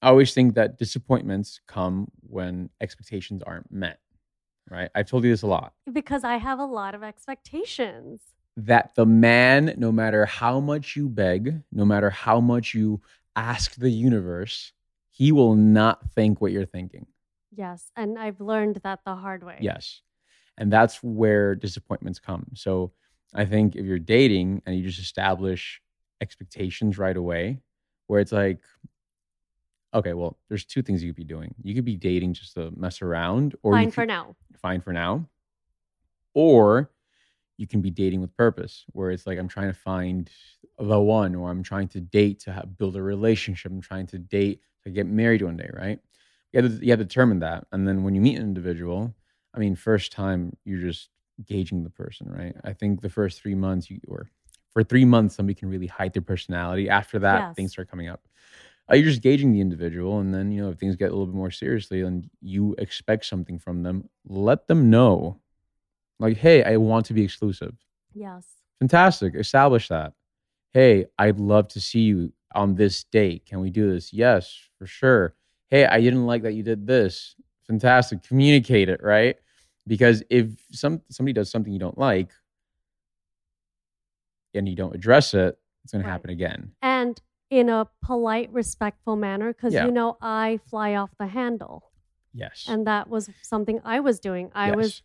I 0.00 0.08
always 0.08 0.34
think 0.34 0.54
that 0.54 0.78
disappointments 0.78 1.60
come 1.68 2.08
when 2.22 2.70
expectations 2.80 3.42
aren't 3.46 3.70
met. 3.70 4.00
Right? 4.70 4.90
I've 4.94 5.06
told 5.06 5.24
you 5.24 5.30
this 5.30 5.42
a 5.42 5.46
lot. 5.46 5.74
because 5.92 6.24
I 6.24 6.36
have 6.38 6.58
a 6.58 6.64
lot 6.64 6.94
of 6.94 7.02
expectations. 7.02 8.20
That 8.56 8.94
the 8.94 9.06
man, 9.06 9.74
no 9.76 9.90
matter 9.92 10.24
how 10.26 10.60
much 10.60 10.94
you 10.96 11.08
beg, 11.08 11.62
no 11.72 11.84
matter 11.84 12.10
how 12.10 12.40
much 12.40 12.74
you 12.74 13.00
ask 13.34 13.74
the 13.76 13.90
universe, 13.90 14.72
he 15.10 15.32
will 15.32 15.54
not 15.54 16.10
think 16.12 16.40
what 16.40 16.52
you're 16.52 16.66
thinking. 16.66 17.06
Yes. 17.54 17.90
And 17.96 18.18
I've 18.18 18.40
learned 18.40 18.80
that 18.82 19.00
the 19.04 19.14
hard 19.14 19.42
way. 19.44 19.58
Yes. 19.60 20.00
And 20.58 20.72
that's 20.72 21.02
where 21.02 21.54
disappointments 21.54 22.18
come. 22.18 22.46
So 22.54 22.92
I 23.34 23.44
think 23.44 23.76
if 23.76 23.84
you're 23.86 23.98
dating 23.98 24.62
and 24.66 24.76
you 24.76 24.82
just 24.84 24.98
establish 24.98 25.80
expectations 26.20 26.98
right 26.98 27.16
away, 27.16 27.58
where 28.06 28.20
it's 28.20 28.32
like, 28.32 28.60
okay, 29.94 30.12
well, 30.12 30.38
there's 30.48 30.64
two 30.64 30.82
things 30.82 31.02
you 31.02 31.10
could 31.10 31.16
be 31.16 31.24
doing. 31.24 31.54
You 31.62 31.74
could 31.74 31.84
be 31.84 31.96
dating 31.96 32.34
just 32.34 32.54
to 32.54 32.70
mess 32.76 33.02
around, 33.02 33.54
or 33.62 33.72
Fine 33.72 33.90
for 33.90 34.06
now. 34.06 34.36
fine 34.60 34.80
for 34.80 34.92
now. 34.92 35.28
Or 36.34 36.90
you 37.58 37.66
can 37.66 37.80
be 37.82 37.90
dating 37.90 38.20
with 38.20 38.34
purpose, 38.36 38.84
where 38.92 39.10
it's 39.10 39.26
like 39.26 39.38
I'm 39.38 39.48
trying 39.48 39.68
to 39.68 39.78
find 39.78 40.30
the 40.78 41.00
one, 41.00 41.34
or 41.34 41.50
I'm 41.50 41.62
trying 41.62 41.88
to 41.88 42.00
date 42.00 42.40
to 42.40 42.52
have, 42.52 42.78
build 42.78 42.96
a 42.96 43.02
relationship. 43.02 43.70
I'm 43.70 43.80
trying 43.82 44.06
to 44.08 44.18
date 44.18 44.60
to 44.84 44.90
get 44.90 45.06
married 45.06 45.42
one 45.42 45.56
day, 45.56 45.70
right? 45.72 45.98
You 46.52 46.62
have, 46.62 46.78
to, 46.78 46.84
you 46.84 46.90
have 46.92 46.98
to 47.00 47.04
determine 47.04 47.38
that, 47.40 47.66
and 47.72 47.88
then 47.88 48.02
when 48.02 48.14
you 48.14 48.20
meet 48.20 48.36
an 48.36 48.42
individual, 48.42 49.14
I 49.54 49.58
mean, 49.58 49.74
first 49.74 50.12
time 50.12 50.56
you're 50.64 50.80
just 50.80 51.08
gauging 51.46 51.82
the 51.82 51.90
person, 51.90 52.30
right? 52.30 52.54
I 52.62 52.72
think 52.74 53.00
the 53.00 53.08
first 53.08 53.40
three 53.40 53.54
months, 53.54 53.90
you 53.90 54.00
or 54.06 54.28
for 54.72 54.82
three 54.82 55.04
months, 55.04 55.34
somebody 55.34 55.54
can 55.54 55.68
really 55.70 55.86
hide 55.86 56.12
their 56.12 56.22
personality. 56.22 56.88
After 56.88 57.18
that, 57.20 57.40
Yes. 57.40 57.56
things 57.56 57.72
start 57.72 57.90
coming 57.90 58.08
up. 58.08 58.26
Uh, 58.90 58.96
you're 58.96 59.04
just 59.08 59.22
gauging 59.22 59.52
the 59.52 59.60
individual, 59.60 60.18
and 60.20 60.34
then 60.34 60.50
you 60.50 60.62
know 60.62 60.70
if 60.70 60.78
things 60.78 60.96
get 60.96 61.06
a 61.06 61.12
little 61.12 61.26
bit 61.26 61.34
more 61.36 61.50
seriously, 61.50 62.02
and 62.02 62.28
you 62.40 62.74
expect 62.78 63.24
something 63.24 63.58
from 63.58 63.82
them, 63.82 64.08
let 64.26 64.66
them 64.68 64.90
know, 64.90 65.40
like, 66.18 66.36
hey, 66.36 66.62
I 66.64 66.76
want 66.76 67.06
to 67.06 67.14
be 67.14 67.22
exclusive. 67.22 67.74
Yes. 68.12 68.46
Fantastic, 68.80 69.34
establish 69.36 69.88
that. 69.88 70.12
Hey, 70.72 71.06
I'd 71.18 71.38
love 71.40 71.68
to 71.68 71.80
see 71.80 72.00
you 72.00 72.32
on 72.54 72.74
this 72.74 73.04
date. 73.04 73.46
Can 73.46 73.60
we 73.60 73.70
do 73.70 73.90
this? 73.92 74.12
Yes, 74.12 74.54
for 74.78 74.86
sure. 74.86 75.34
Hey, 75.72 75.86
I 75.86 76.02
didn't 76.02 76.26
like 76.26 76.42
that 76.42 76.52
you 76.52 76.62
did 76.62 76.86
this. 76.86 77.34
Fantastic. 77.66 78.22
Communicate 78.22 78.90
it, 78.90 79.02
right? 79.02 79.36
Because 79.86 80.22
if 80.28 80.48
some 80.70 81.00
somebody 81.08 81.32
does 81.32 81.50
something 81.50 81.72
you 81.72 81.78
don't 81.78 81.96
like 81.96 82.30
and 84.52 84.68
you 84.68 84.76
don't 84.76 84.94
address 84.94 85.32
it, 85.32 85.58
it's 85.82 85.92
going 85.94 86.02
Right. 86.04 86.08
to 86.08 86.12
happen 86.12 86.28
again. 86.28 86.72
And 86.82 87.18
in 87.48 87.70
a 87.70 87.88
polite, 88.02 88.52
respectful 88.52 89.16
manner, 89.16 89.54
because 89.54 89.72
Yeah. 89.72 89.86
you 89.86 89.92
know, 89.92 90.18
I 90.20 90.60
fly 90.66 90.94
off 90.94 91.16
the 91.18 91.28
handle. 91.28 91.90
Yes. 92.34 92.66
And 92.68 92.86
that 92.86 93.08
was 93.08 93.30
something 93.40 93.80
I 93.82 94.00
was 94.00 94.20
doing. 94.20 94.50
I 94.54 94.68
Yes. 94.68 94.76
was 94.76 95.02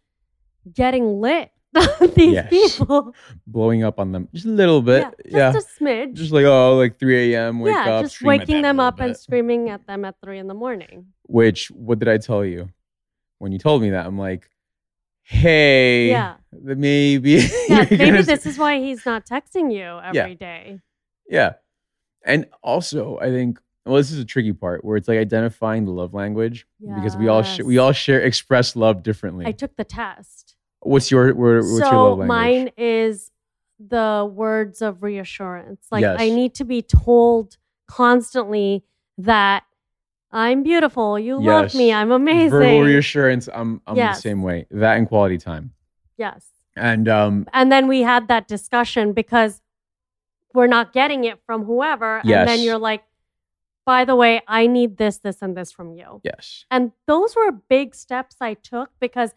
getting 0.74 1.22
lit 1.22 1.52
these 2.16 2.34
Yes. 2.34 2.50
people. 2.50 3.14
blowing 3.46 3.84
up 3.84 4.00
on 4.00 4.12
them 4.12 4.28
just 4.34 4.46
a 4.46 4.50
little 4.50 4.82
bit. 4.82 5.02
yeah, 5.26 5.38
Yeah. 5.38 5.52
just 5.54 5.80
a 5.80 5.84
smidge. 5.84 6.14
Just 6.14 6.32
like, 6.32 6.46
oh, 6.46 6.76
like 6.78 6.98
3 7.00 7.34
a.m., 7.34 7.60
wake 7.60 7.74
yeah, 7.76 7.96
up. 7.96 8.04
just 8.06 8.22
waking 8.22 8.62
them 8.62 8.80
up 8.80 9.00
and 9.00 9.16
screaming 9.16 9.70
at 9.70 9.86
them 9.88 10.06
at 10.06 10.16
three 10.24 10.40
in 10.40 10.48
the 10.48 10.54
morning. 10.54 11.08
Which, 11.24 11.70
what 11.72 12.00
did 12.00 12.08
I 12.08 12.18
tell 12.18 12.44
you? 12.46 12.70
When 13.40 13.52
you 13.52 13.60
told 13.60 13.82
me 13.82 13.92
that, 13.92 14.06
I'm 14.06 14.18
like, 14.18 14.50
hey, 15.24 16.10
Yeah. 16.10 16.36
maybe. 16.52 17.48
Yeah, 17.70 17.84
maybe 17.90 17.98
gonna 17.98 18.24
this 18.24 18.46
is 18.46 18.58
why 18.58 18.80
he's 18.80 19.06
not 19.06 19.26
texting 19.26 19.72
you 19.74 20.00
every 20.04 20.36
day. 20.36 20.80
Yeah. 21.30 21.38
Yeah. 21.40 21.54
And 22.26 22.46
also, 22.64 23.18
I 23.20 23.26
think 23.30 23.60
well, 23.86 23.96
this 23.98 24.12
is 24.12 24.20
a 24.20 24.26
tricky 24.26 24.52
part 24.52 24.84
where 24.84 24.98
it's 24.98 25.08
like 25.08 25.18
identifying 25.18 25.86
the 25.86 25.92
love 25.92 26.14
language 26.14 26.66
because 26.82 27.16
we 27.16 27.30
all 27.30 27.44
sh- 27.44 27.62
we 27.62 27.78
all 27.78 27.94
share 27.94 28.20
express 28.22 28.76
love 28.76 29.02
differently. 29.02 29.46
I 29.46 29.54
took 29.54 29.78
the 29.78 29.86
test. 29.86 30.57
What's 30.82 31.12
your 31.12 31.34
where, 31.34 31.58
what's 31.58 31.70
your 31.80 31.86
so 31.86 32.04
love 32.10 32.20
language? 32.20 32.28
mine 32.28 32.70
is 32.78 33.32
the 33.80 34.30
words 34.32 34.82
of 34.82 35.04
reassurance. 35.04 35.86
Like 35.92 36.04
I 36.04 36.30
need 36.30 36.56
to 36.56 36.66
be 36.66 36.82
told 36.82 37.58
constantly 37.88 38.84
that 39.18 39.64
I'm 40.32 40.62
beautiful, 40.64 41.18
you 41.18 41.40
love 41.42 41.74
me, 41.74 41.94
I'm 41.94 42.12
amazing. 42.12 42.50
Verbal 42.50 42.82
reassurance. 42.82 43.48
I'm 43.54 43.82
I'm 43.88 43.96
Yes. 43.96 44.18
the 44.18 44.22
same 44.22 44.42
way. 44.42 44.66
That 44.72 44.98
and 44.98 45.08
quality 45.08 45.38
time. 45.38 45.74
yes. 46.18 46.46
And 46.76 47.08
um 47.08 47.48
And 47.54 47.72
then 47.72 47.88
we 47.88 48.02
had 48.02 48.28
that 48.28 48.48
discussion 48.48 49.14
because 49.14 49.62
we're 50.54 50.68
not 50.68 50.94
getting 50.94 51.24
it 51.24 51.40
from 51.46 51.64
whoever. 51.66 52.18
And 52.20 52.48
then 52.48 52.60
you're 52.62 52.78
like, 52.80 53.04
by 53.86 54.06
the 54.06 54.16
way, 54.16 54.42
I 54.48 54.68
need 54.68 54.98
this, 54.98 55.18
this, 55.20 55.42
and 55.42 55.56
this 55.56 55.72
from 55.72 55.94
you. 55.94 56.20
yes. 56.24 56.66
And 56.70 56.92
those 57.06 57.36
were 57.36 57.52
big 57.52 57.96
steps 57.96 58.36
I 58.42 58.54
took 58.56 58.90
because 59.00 59.34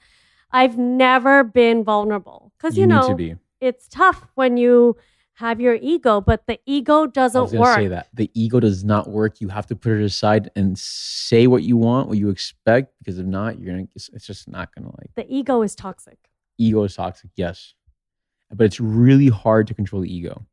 I've 0.52 0.78
never 0.78 1.44
been 1.44 1.84
vulnerable. 1.84 2.52
Because, 2.58 2.76
you, 2.76 2.82
You, 2.82 2.86
know, 2.86 3.36
it's 3.60 3.88
tough 3.88 4.26
when 4.34 4.56
you 4.56 4.96
have 5.34 5.60
your 5.60 5.74
ego, 5.80 6.20
but 6.20 6.46
the 6.46 6.60
ego 6.66 7.06
doesn't 7.06 7.52
work. 7.52 7.76
say 7.76 7.88
that 7.88 8.08
the 8.12 8.30
ego 8.34 8.60
does 8.60 8.84
not 8.84 9.08
work. 9.08 9.40
You 9.40 9.48
have 9.48 9.66
to 9.66 9.76
put 9.76 9.92
it 9.92 10.02
aside 10.04 10.50
and 10.54 10.78
say 10.78 11.46
what 11.46 11.62
you 11.62 11.76
want, 11.76 12.08
what 12.08 12.18
you 12.18 12.28
expect, 12.28 12.92
because 12.98 13.18
if 13.18 13.26
not, 13.26 13.58
you're 13.58 13.72
gonna. 13.72 13.88
It's, 13.94 14.10
it's 14.12 14.26
just 14.26 14.48
not 14.48 14.74
gonna 14.74 14.88
like. 14.88 15.10
The 15.14 15.26
ego 15.28 15.62
is 15.62 15.74
toxic. 15.74 16.18
Ego 16.58 16.84
is 16.84 16.94
toxic, 16.94 17.30
yes, 17.36 17.74
but 18.52 18.64
it's 18.64 18.80
really 18.80 19.28
hard 19.28 19.66
to 19.68 19.74
control 19.74 20.02
the 20.02 20.14
ego. 20.14 20.46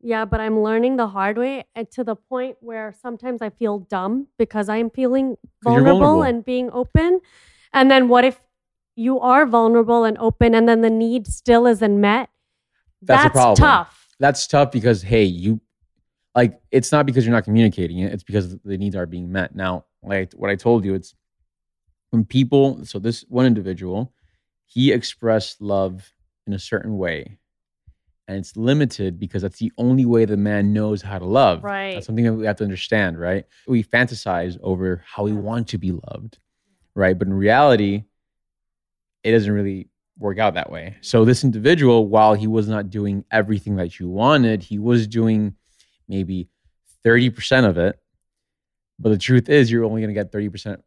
Yeah, 0.00 0.24
but 0.26 0.40
I'm 0.40 0.60
learning 0.60 0.96
the 0.96 1.06
hard 1.06 1.38
way 1.38 1.64
and 1.74 1.90
to 1.92 2.04
the 2.04 2.16
point 2.16 2.56
where 2.60 2.92
sometimes 3.00 3.40
I 3.40 3.50
feel 3.50 3.78
dumb 3.78 4.26
because 4.36 4.68
I'm 4.68 4.90
feeling 4.90 5.36
vulnerable, 5.62 6.00
vulnerable. 6.00 6.22
and 6.24 6.44
being 6.44 6.70
open. 6.72 7.20
And 7.72 7.90
then 7.90 8.08
what 8.08 8.24
if 8.24 8.38
you 8.96 9.20
are 9.20 9.46
vulnerable 9.46 10.04
and 10.04 10.16
open 10.18 10.54
and 10.54 10.68
then 10.68 10.80
the 10.80 10.90
need 10.90 11.26
still 11.26 11.66
isn't 11.66 12.00
met? 12.00 12.30
That's 13.02 13.26
a 13.26 13.30
problem. 13.30 13.56
tough. 13.56 14.08
That's 14.20 14.46
tough 14.46 14.70
because 14.70 15.02
hey, 15.02 15.24
you 15.24 15.60
like 16.34 16.60
it's 16.70 16.92
not 16.92 17.06
because 17.06 17.24
you're 17.24 17.34
not 17.34 17.44
communicating 17.44 17.98
it. 17.98 18.12
It's 18.12 18.22
because 18.22 18.56
the 18.58 18.78
needs 18.78 18.96
are 18.96 19.06
being 19.06 19.30
met. 19.30 19.54
Now, 19.54 19.84
like 20.02 20.32
what 20.34 20.50
I 20.50 20.56
told 20.56 20.84
you, 20.84 20.94
it's 20.94 21.14
when 22.10 22.24
people. 22.24 22.84
So 22.84 22.98
this 22.98 23.24
one 23.28 23.46
individual, 23.46 24.12
he 24.66 24.92
expressed 24.92 25.60
love 25.60 26.12
in 26.46 26.52
a 26.52 26.58
certain 26.58 26.96
way, 26.96 27.38
and 28.28 28.38
it's 28.38 28.56
limited 28.56 29.18
because 29.18 29.42
that's 29.42 29.58
the 29.58 29.72
only 29.78 30.06
way 30.06 30.24
the 30.24 30.36
man 30.36 30.72
knows 30.72 31.02
how 31.02 31.18
to 31.18 31.26
love. 31.26 31.62
Right. 31.62 31.94
That's 31.94 32.06
something 32.06 32.24
that 32.24 32.34
we 32.34 32.46
have 32.46 32.56
to 32.56 32.64
understand, 32.64 33.18
right? 33.18 33.44
We 33.66 33.82
fantasize 33.82 34.58
over 34.62 35.02
how 35.06 35.24
we 35.24 35.32
want 35.32 35.68
to 35.68 35.78
be 35.78 35.92
loved, 35.92 36.38
right? 36.94 37.18
But 37.18 37.28
in 37.28 37.34
reality, 37.34 38.04
it 39.24 39.32
doesn't 39.32 39.52
really 39.52 39.88
work 40.18 40.38
out 40.38 40.54
that 40.54 40.70
way. 40.70 40.96
So 41.00 41.24
this 41.24 41.42
individual, 41.42 42.06
while 42.06 42.34
he 42.34 42.46
was 42.46 42.68
not 42.68 42.90
doing 42.90 43.24
everything 43.30 43.76
that 43.76 43.98
you 43.98 44.08
wanted, 44.08 44.62
he 44.62 44.78
was 44.78 45.06
doing 45.06 45.54
maybe 46.08 46.48
30% 47.04 47.68
of 47.68 47.78
it. 47.78 47.98
But 48.98 49.08
the 49.08 49.18
truth 49.18 49.48
is 49.48 49.70
you're 49.70 49.84
only 49.84 50.02
going 50.02 50.14
to 50.14 50.20
get 50.20 50.30
30% 50.30 50.80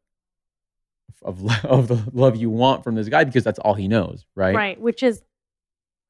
of, 1.23 1.41
lo- 1.41 1.53
of 1.63 1.87
the 1.87 2.01
love 2.13 2.35
you 2.37 2.49
want 2.49 2.83
from 2.83 2.95
this 2.95 3.09
guy 3.09 3.23
because 3.23 3.43
that's 3.43 3.59
all 3.59 3.73
he 3.73 3.87
knows, 3.87 4.25
right? 4.35 4.55
Right. 4.55 4.79
Which 4.79 5.03
is 5.03 5.23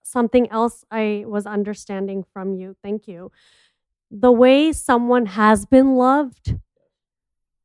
something 0.04 0.50
else 0.52 0.86
I 0.92 1.24
was 1.28 1.46
understanding 1.46 2.24
from 2.34 2.54
you. 2.54 2.76
Thank 2.84 3.08
you. 3.08 3.32
The 4.12 4.32
way 4.32 4.72
someone 4.74 5.26
has 5.26 5.66
been 5.66 5.96
loved 5.96 6.56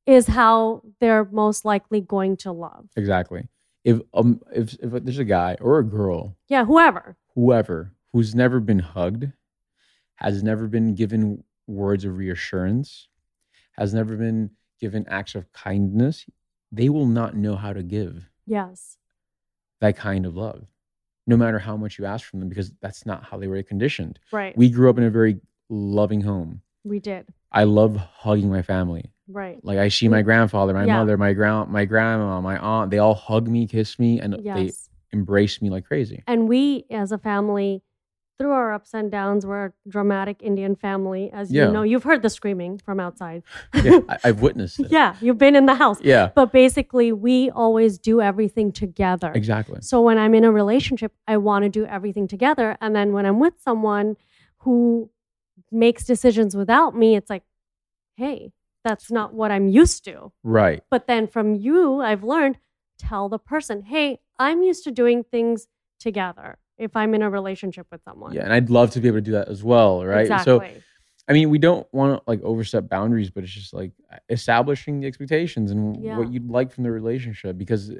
is 0.06 0.26
how 0.26 0.82
they're 1.00 1.24
most 1.24 1.64
likely 1.64 2.00
going 2.00 2.36
to 2.38 2.50
love. 2.50 2.88
Exactly. 2.96 3.46
If 3.84 4.00
um 4.14 4.40
if 4.54 4.74
if 4.74 4.90
there's 5.04 5.18
a 5.18 5.24
guy 5.24 5.56
or 5.60 5.78
a 5.78 5.84
girl, 5.84 6.36
Yeah, 6.48 6.64
whoever. 6.64 7.16
whoever 7.34 7.92
who's 8.12 8.34
never 8.34 8.60
been 8.60 8.78
hugged, 8.78 9.32
has 10.16 10.42
never 10.42 10.68
been 10.68 10.94
given 10.94 11.42
words 11.66 12.04
of 12.04 12.16
reassurance, 12.16 13.08
has 13.72 13.92
never 13.94 14.16
been 14.16 14.50
given 14.80 15.06
acts 15.08 15.34
of 15.34 15.50
kindness, 15.52 16.26
they 16.70 16.88
will 16.88 17.06
not 17.06 17.36
know 17.36 17.56
how 17.56 17.72
to 17.72 17.82
give 17.82 18.28
Yes. 18.46 18.98
that 19.80 19.96
kind 19.96 20.26
of 20.26 20.36
love, 20.36 20.66
no 21.26 21.36
matter 21.36 21.58
how 21.58 21.76
much 21.76 21.98
you 21.98 22.04
ask 22.04 22.26
from 22.28 22.40
them, 22.40 22.48
because 22.48 22.72
that's 22.80 23.06
not 23.06 23.24
how 23.24 23.38
they 23.38 23.46
were 23.48 23.62
conditioned. 23.62 24.18
Right. 24.30 24.56
We 24.56 24.68
grew 24.70 24.90
up 24.90 24.98
in 24.98 25.04
a 25.04 25.10
very 25.10 25.40
loving 25.68 26.20
home. 26.20 26.62
we 26.84 26.98
did. 27.00 27.28
I 27.52 27.64
love 27.64 27.96
hugging 27.96 28.50
my 28.50 28.62
family. 28.62 29.12
Right. 29.32 29.58
Like 29.64 29.78
I 29.78 29.88
see 29.88 30.08
my 30.08 30.22
grandfather, 30.22 30.72
my 30.74 30.84
Yeah. 30.84 30.98
mother, 30.98 31.16
my 31.16 31.32
grand, 31.32 31.70
my 31.70 31.84
grandma, 31.84 32.40
my 32.40 32.58
aunt. 32.58 32.90
They 32.90 32.98
all 32.98 33.14
hug 33.14 33.48
me, 33.48 33.66
kiss 33.66 33.98
me, 33.98 34.20
and 34.20 34.34
they 34.34 34.72
embrace 35.12 35.60
me 35.62 35.70
like 35.70 35.84
crazy. 35.84 36.22
And 36.26 36.48
we, 36.48 36.84
as 36.90 37.12
a 37.12 37.18
family, 37.18 37.82
through 38.38 38.50
our 38.52 38.72
ups 38.72 38.92
and 38.94 39.10
downs, 39.10 39.46
we're 39.46 39.66
a 39.66 39.72
dramatic 39.88 40.42
Indian 40.42 40.74
family. 40.74 41.30
As 41.32 41.52
Yeah. 41.52 41.66
you 41.66 41.72
know, 41.72 41.82
you've 41.82 42.02
heard 42.02 42.22
the 42.22 42.30
screaming 42.30 42.78
from 42.78 42.98
outside. 42.98 43.42
yeah, 43.84 44.00
I, 44.08 44.18
I've 44.24 44.40
witnessed 44.40 44.80
it. 44.80 44.90
Yeah, 44.90 45.14
you've 45.20 45.38
been 45.38 45.54
in 45.54 45.66
the 45.66 45.74
house. 45.74 45.98
Yeah, 46.02 46.30
But 46.34 46.50
basically, 46.50 47.12
we 47.12 47.50
always 47.50 47.98
do 47.98 48.20
everything 48.20 48.72
together. 48.72 49.30
exactly. 49.34 49.78
So 49.82 50.00
when 50.00 50.18
I'm 50.18 50.34
in 50.34 50.44
a 50.44 50.50
relationship, 50.50 51.12
I 51.28 51.36
want 51.36 51.62
to 51.64 51.68
do 51.68 51.84
everything 51.86 52.26
together. 52.26 52.76
And 52.80 52.96
then 52.96 53.12
when 53.12 53.26
I'm 53.26 53.38
with 53.38 53.54
someone 53.60 54.16
who 54.60 55.10
makes 55.70 56.04
decisions 56.04 56.56
without 56.56 56.96
me, 56.96 57.14
it's 57.16 57.30
like, 57.30 57.44
hey, 58.16 58.50
that's 58.84 59.10
not 59.10 59.34
what 59.34 59.50
I'm 59.50 59.68
used 59.68 60.04
to. 60.04 60.32
Right. 60.42 60.82
But 60.90 61.06
then 61.06 61.26
from 61.26 61.54
you, 61.54 62.00
I've 62.00 62.24
learned 62.24 62.58
tell 62.98 63.28
the 63.28 63.38
person, 63.38 63.82
hey, 63.82 64.20
I'm 64.38 64.62
used 64.62 64.84
to 64.84 64.90
doing 64.90 65.24
things 65.24 65.66
together 65.98 66.58
if 66.78 66.96
I'm 66.96 67.14
in 67.14 67.22
a 67.22 67.30
relationship 67.30 67.86
with 67.92 68.02
someone. 68.02 68.32
Yeah, 68.32 68.42
and 68.42 68.52
I'd 68.52 68.70
love 68.70 68.90
to 68.92 69.00
be 69.00 69.08
able 69.08 69.18
to 69.18 69.22
do 69.22 69.32
that 69.32 69.48
as 69.48 69.62
well, 69.62 70.04
right? 70.04 70.22
Exactly. 70.22 70.74
So, 70.74 70.80
I 71.28 71.32
mean, 71.32 71.50
we 71.50 71.58
don't 71.58 71.86
want 71.92 72.18
to 72.18 72.22
like 72.26 72.42
overstep 72.42 72.88
boundaries, 72.88 73.30
but 73.30 73.44
it's 73.44 73.52
just 73.52 73.72
like 73.72 73.92
establishing 74.28 75.00
the 75.00 75.06
expectations 75.06 75.70
and 75.70 76.02
Yeah. 76.02 76.18
what 76.18 76.32
you'd 76.32 76.50
like 76.50 76.72
from 76.72 76.84
the 76.84 76.90
relationship 76.90 77.56
because 77.56 77.92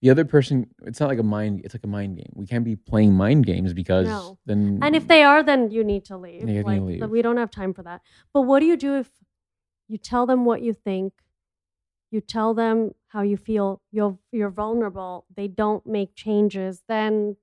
the 0.00 0.10
other 0.10 0.24
person, 0.24 0.68
it's 0.84 0.98
not 1.00 1.08
like 1.08 1.18
a 1.18 1.24
mind, 1.24 1.62
it's 1.64 1.74
like 1.74 1.84
a 1.84 1.88
mind 1.88 2.16
game. 2.16 2.32
We 2.34 2.46
can't 2.46 2.64
be 2.64 2.76
playing 2.76 3.12
mind 3.12 3.46
games 3.46 3.72
because 3.72 4.06
No. 4.06 4.38
then 4.46 4.78
and 4.82 4.94
if 4.96 5.06
they 5.06 5.22
are, 5.22 5.42
then 5.42 5.70
you 5.70 5.84
need 5.84 6.04
to 6.06 6.16
leave. 6.16 6.40
You 6.40 6.46
need 6.46 6.64
to 6.64 6.84
leave. 6.84 7.10
We 7.10 7.22
don't 7.22 7.36
have 7.36 7.50
time 7.50 7.72
for 7.74 7.82
that. 7.82 8.02
But 8.32 8.42
what 8.42 8.60
do 8.60 8.66
you 8.66 8.76
do 8.76 8.96
if 8.98 9.10
you 9.92 9.98
tell 9.98 10.24
them 10.24 10.46
what 10.46 10.62
you 10.62 10.72
think? 10.72 11.12
You 12.10 12.22
tell 12.22 12.54
them 12.54 12.94
how 13.08 13.20
you 13.20 13.36
feel. 13.36 13.82
You're 13.90 14.18
you're 14.32 14.48
vulnerable. 14.50 15.26
They 15.36 15.48
don't 15.48 15.86
make 15.86 16.14
changes. 16.14 16.80
Then 16.88 17.36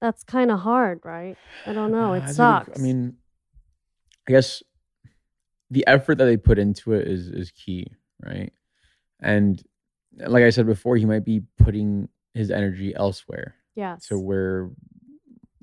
that's 0.00 0.24
kind 0.24 0.50
of 0.50 0.60
hard, 0.60 1.00
right? 1.04 1.36
I 1.64 1.72
don't 1.72 1.92
know. 1.92 2.12
It 2.14 2.20
That's 2.20 2.32
a 2.32 2.34
good- 2.34 2.36
sucks. 2.66 2.78
I 2.80 2.82
mean, 2.82 3.16
I 4.28 4.32
guess 4.32 4.62
the 5.70 5.86
effort 5.86 6.18
that 6.18 6.24
they 6.24 6.36
put 6.36 6.58
into 6.58 6.92
it 6.92 7.06
is 7.06 7.28
is 7.28 7.52
key, 7.52 7.86
right? 8.20 8.52
And 9.20 9.62
like 10.18 10.42
I 10.42 10.50
said 10.50 10.66
before, 10.66 10.96
he 10.96 11.04
might 11.06 11.24
be 11.24 11.42
putting 11.58 12.08
his 12.34 12.50
energy 12.50 12.94
elsewhere. 12.96 13.54
Yeah. 13.76 13.96
So 14.00 14.18
where, 14.18 14.70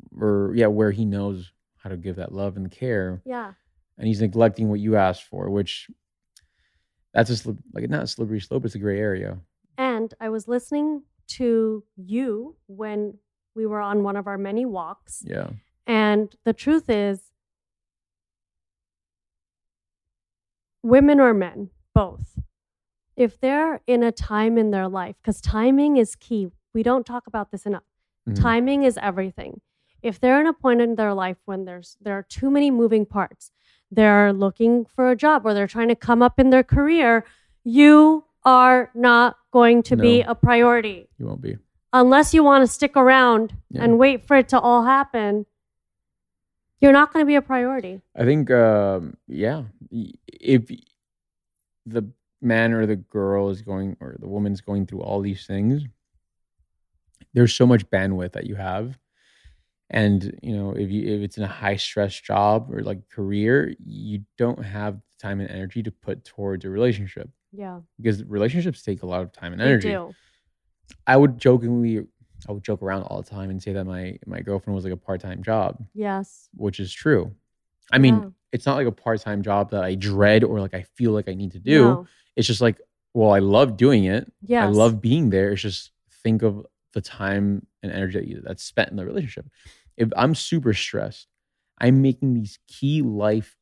where 0.09 0.53
yeah, 0.55 0.67
where 0.67 0.91
he 0.91 1.03
knows 1.05 1.51
how 1.77 1.89
to 1.89 1.97
give 1.97 2.15
that 2.15 2.31
love 2.31 2.55
and 2.55 2.71
care, 2.71 3.21
yeah. 3.25 3.53
and 3.97 4.07
he's 4.07 4.21
neglecting 4.21 4.69
what 4.69 4.79
you 4.79 4.95
asked 4.95 5.23
for, 5.23 5.49
which 5.49 5.89
that's 7.13 7.29
a 7.29 7.37
slip, 7.37 7.57
like 7.73 7.89
not 7.89 8.03
a 8.03 8.07
slippery 8.07 8.39
slope. 8.41 8.65
It's 8.65 8.75
a 8.75 8.79
gray 8.79 8.99
area. 8.99 9.37
And 9.77 10.13
I 10.19 10.29
was 10.29 10.47
listening 10.47 11.03
to 11.29 11.83
you 11.95 12.55
when 12.67 13.17
we 13.55 13.65
were 13.65 13.79
on 13.79 14.03
one 14.03 14.15
of 14.15 14.27
our 14.27 14.37
many 14.37 14.65
walks. 14.65 15.23
Yeah, 15.25 15.49
And 15.87 16.33
the 16.43 16.53
truth 16.53 16.89
is, 16.89 17.31
women 20.81 21.19
or 21.19 21.33
men, 21.33 21.69
both, 21.93 22.39
if 23.15 23.39
they're 23.39 23.81
in 23.87 24.03
a 24.03 24.11
time 24.11 24.57
in 24.57 24.71
their 24.71 24.87
life, 24.87 25.15
because 25.21 25.39
timing 25.39 25.97
is 25.97 26.15
key, 26.15 26.49
we 26.73 26.83
don't 26.83 27.05
talk 27.05 27.27
about 27.27 27.51
this 27.51 27.65
enough. 27.65 27.83
Mhm. 28.27 28.41
Timing 28.41 28.83
is 28.83 28.97
everything. 29.01 29.61
If 30.01 30.19
they're 30.19 30.41
in 30.41 30.47
a 30.47 30.53
point 30.53 30.81
in 30.81 30.95
their 30.95 31.13
life 31.13 31.37
when 31.45 31.65
there's 31.65 31.95
there 32.01 32.17
are 32.17 32.23
too 32.23 32.49
many 32.49 32.71
moving 32.71 33.05
parts, 33.05 33.51
they're 33.95 34.33
looking 34.33 34.85
for 34.85 35.11
a 35.11 35.15
job 35.15 35.45
or 35.45 35.53
they're 35.53 35.67
trying 35.67 35.89
to 35.89 35.95
come 35.95 36.21
up 36.21 36.39
in 36.39 36.49
their 36.49 36.63
career, 36.63 37.25
you 37.63 38.25
are 38.45 38.89
not 38.93 39.37
going 39.51 39.83
to 39.83 39.95
be 39.95 40.21
a 40.21 40.35
priority 40.35 41.07
you 41.17 41.25
won't 41.25 41.41
be. 41.41 41.57
unless 41.93 42.33
you 42.33 42.43
want 42.43 42.61
to 42.61 42.67
stick 42.67 42.97
around 42.97 43.53
Yeah. 43.69 43.83
and 43.83 43.97
wait 43.99 44.25
for 44.27 44.35
it 44.37 44.49
to 44.49 44.59
all 44.59 44.83
happen, 44.83 45.45
you're 46.81 46.91
not 46.91 47.13
going 47.13 47.23
to 47.23 47.27
be 47.27 47.35
a 47.35 47.41
priority. 47.41 48.01
I 48.15 48.25
think, 48.25 48.51
um, 48.51 49.15
yeah, 49.27 49.63
if 50.27 50.69
the 51.85 52.09
man 52.41 52.73
or 52.73 52.85
the 52.85 52.97
girl 52.97 53.49
is 53.49 53.61
going 53.61 53.95
or 54.01 54.17
the 54.19 54.27
woman's 54.27 54.59
going 54.59 54.87
through 54.87 55.01
all 55.01 55.21
these 55.21 55.45
things, 55.47 55.83
there's 57.33 57.53
so 57.53 57.65
much 57.65 57.89
bandwidth 57.89 58.33
that 58.33 58.45
you 58.47 58.55
have. 58.55 58.97
And 59.93 60.37
you 60.41 60.55
know, 60.57 60.71
if 60.71 60.89
you 60.89 61.03
if 61.15 61.21
it's 61.21 61.37
in 61.37 61.43
a 61.43 61.47
high 61.47 61.75
stress 61.77 62.19
job 62.19 62.69
or 62.73 62.81
like 62.81 63.07
career, 63.09 63.73
you 63.85 64.21
don't 64.39 64.61
have 64.63 64.95
the 64.95 65.21
time 65.21 65.39
and 65.39 65.49
energy 65.49 65.83
to 65.83 65.91
put 65.91 66.25
towards 66.25 66.65
a 66.65 66.69
relationship 66.69 67.29
Yeah, 67.51 67.81
because 67.97 68.23
relationships 68.23 68.81
take 68.81 69.03
a 69.03 69.05
lot 69.05 69.21
of 69.21 69.31
time 69.31 69.53
and 69.53 69.61
energy. 69.61 69.89
do. 69.89 70.13
I 71.05 71.15
would 71.15 71.37
jokingly, 71.37 72.05
I 72.49 72.51
would 72.51 72.63
joke 72.63 72.81
around 72.81 73.03
all 73.03 73.21
the 73.21 73.29
time 73.29 73.49
and 73.51 73.61
say 73.61 73.71
that 73.73 73.85
my 73.85 74.17
my 74.25 74.41
girlfriend 74.41 74.75
was 74.75 74.83
like 74.83 74.93
a 74.93 74.97
part 74.97 75.21
time 75.21 75.43
job, 75.43 75.85
Yes. 75.93 76.49
which 76.55 76.79
is 76.79 76.91
true. 76.91 77.31
I 77.91 77.99
mean, 77.99 78.15
Yeah. 78.15 78.29
it's 78.51 78.65
not 78.65 78.75
like 78.77 78.87
a 78.87 78.91
part 78.91 79.21
time 79.21 79.43
job 79.43 79.69
that 79.71 79.83
I 79.83 79.93
dread 79.93 80.43
or 80.43 80.59
like 80.59 80.73
I 80.73 80.81
feel 80.95 81.11
like 81.11 81.29
I 81.29 81.35
need 81.35 81.51
to 81.51 81.59
do. 81.59 81.83
No. 81.83 82.07
It's 82.35 82.47
just 82.47 82.61
like, 82.61 82.81
well, 83.13 83.29
I 83.31 83.39
love 83.39 83.77
doing 83.77 84.05
it. 84.05 84.31
yeah 84.41 84.65
I 84.65 84.69
love 84.69 84.99
being 85.01 85.29
there. 85.29 85.51
It's 85.51 85.61
just 85.61 85.91
think 86.23 86.41
of 86.41 86.65
the 86.93 87.01
time 87.01 87.65
and 87.83 87.91
energy 87.91 88.19
that 88.19 88.27
you, 88.27 88.41
that's 88.43 88.63
spent 88.63 88.89
in 88.89 88.95
the 88.97 89.05
relationship. 89.05 89.45
If 89.97 90.09
I'm 90.15 90.35
super 90.35 90.73
stressed, 90.73 91.27
I'm 91.79 92.01
making 92.01 92.33
these 92.33 92.59
key 92.67 93.01
life 93.01 93.55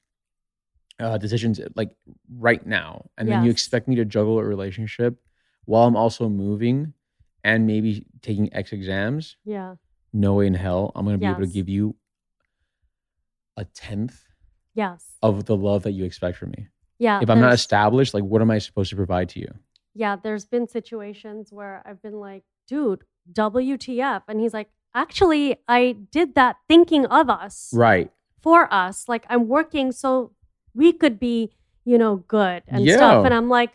uh, 0.99 1.17
decisions 1.17 1.59
like 1.75 1.95
right 2.37 2.65
now, 2.65 3.09
and 3.17 3.27
then 3.27 3.43
you 3.43 3.49
expect 3.51 3.87
me 3.87 3.95
to 3.95 4.05
juggle 4.05 4.37
a 4.39 4.43
relationship 4.43 5.19
while 5.65 5.87
I'm 5.87 5.95
also 5.95 6.29
moving 6.29 6.93
and 7.43 7.65
maybe 7.65 8.05
taking 8.21 8.53
X 8.53 8.71
exams. 8.71 9.37
Yeah. 9.45 9.75
No 10.13 10.35
way 10.35 10.47
in 10.47 10.53
hell 10.53 10.91
I'm 10.95 11.05
going 11.05 11.15
to 11.15 11.19
be 11.19 11.25
able 11.25 11.41
to 11.41 11.47
give 11.47 11.69
you 11.69 11.95
a 13.57 13.65
tenth 13.65 14.23
Yes. 14.73 15.17
of 15.21 15.45
the 15.45 15.55
love 15.57 15.83
that 15.83 15.91
you 15.91 16.05
expect 16.05 16.37
from 16.37 16.51
me. 16.51 16.67
Yeah. 16.99 17.19
if 17.21 17.29
I'm 17.29 17.41
not 17.41 17.53
established, 17.53 18.13
like 18.13 18.23
what 18.23 18.41
am 18.41 18.51
I 18.51 18.59
supposed 18.59 18.89
to 18.91 18.95
provide 18.95 19.29
to 19.29 19.39
you? 19.39 19.53
yeah, 19.93 20.15
there's 20.15 20.45
been 20.45 20.67
situations 20.69 21.51
where 21.51 21.81
I've 21.85 22.01
been 22.01 22.17
like, 22.21 22.43
dude, 22.65 23.03
WTF. 23.33 24.21
And 24.29 24.39
he's 24.39 24.53
like, 24.53 24.69
actually, 24.93 25.57
I 25.67 25.93
did 26.11 26.35
that 26.35 26.57
thinking 26.67 27.05
of 27.05 27.29
us 27.29 27.71
Right. 27.73 28.11
for 28.41 28.71
us. 28.73 29.07
Like, 29.07 29.25
I'm 29.29 29.47
working 29.47 29.91
so 29.91 30.31
we 30.73 30.93
could 30.93 31.19
be, 31.19 31.51
you 31.85 31.97
know, 31.97 32.17
good 32.27 32.63
and 32.67 32.85
Yeah. 32.85 32.95
stuff. 32.97 33.25
And 33.25 33.33
I'm 33.33 33.49
like, 33.49 33.71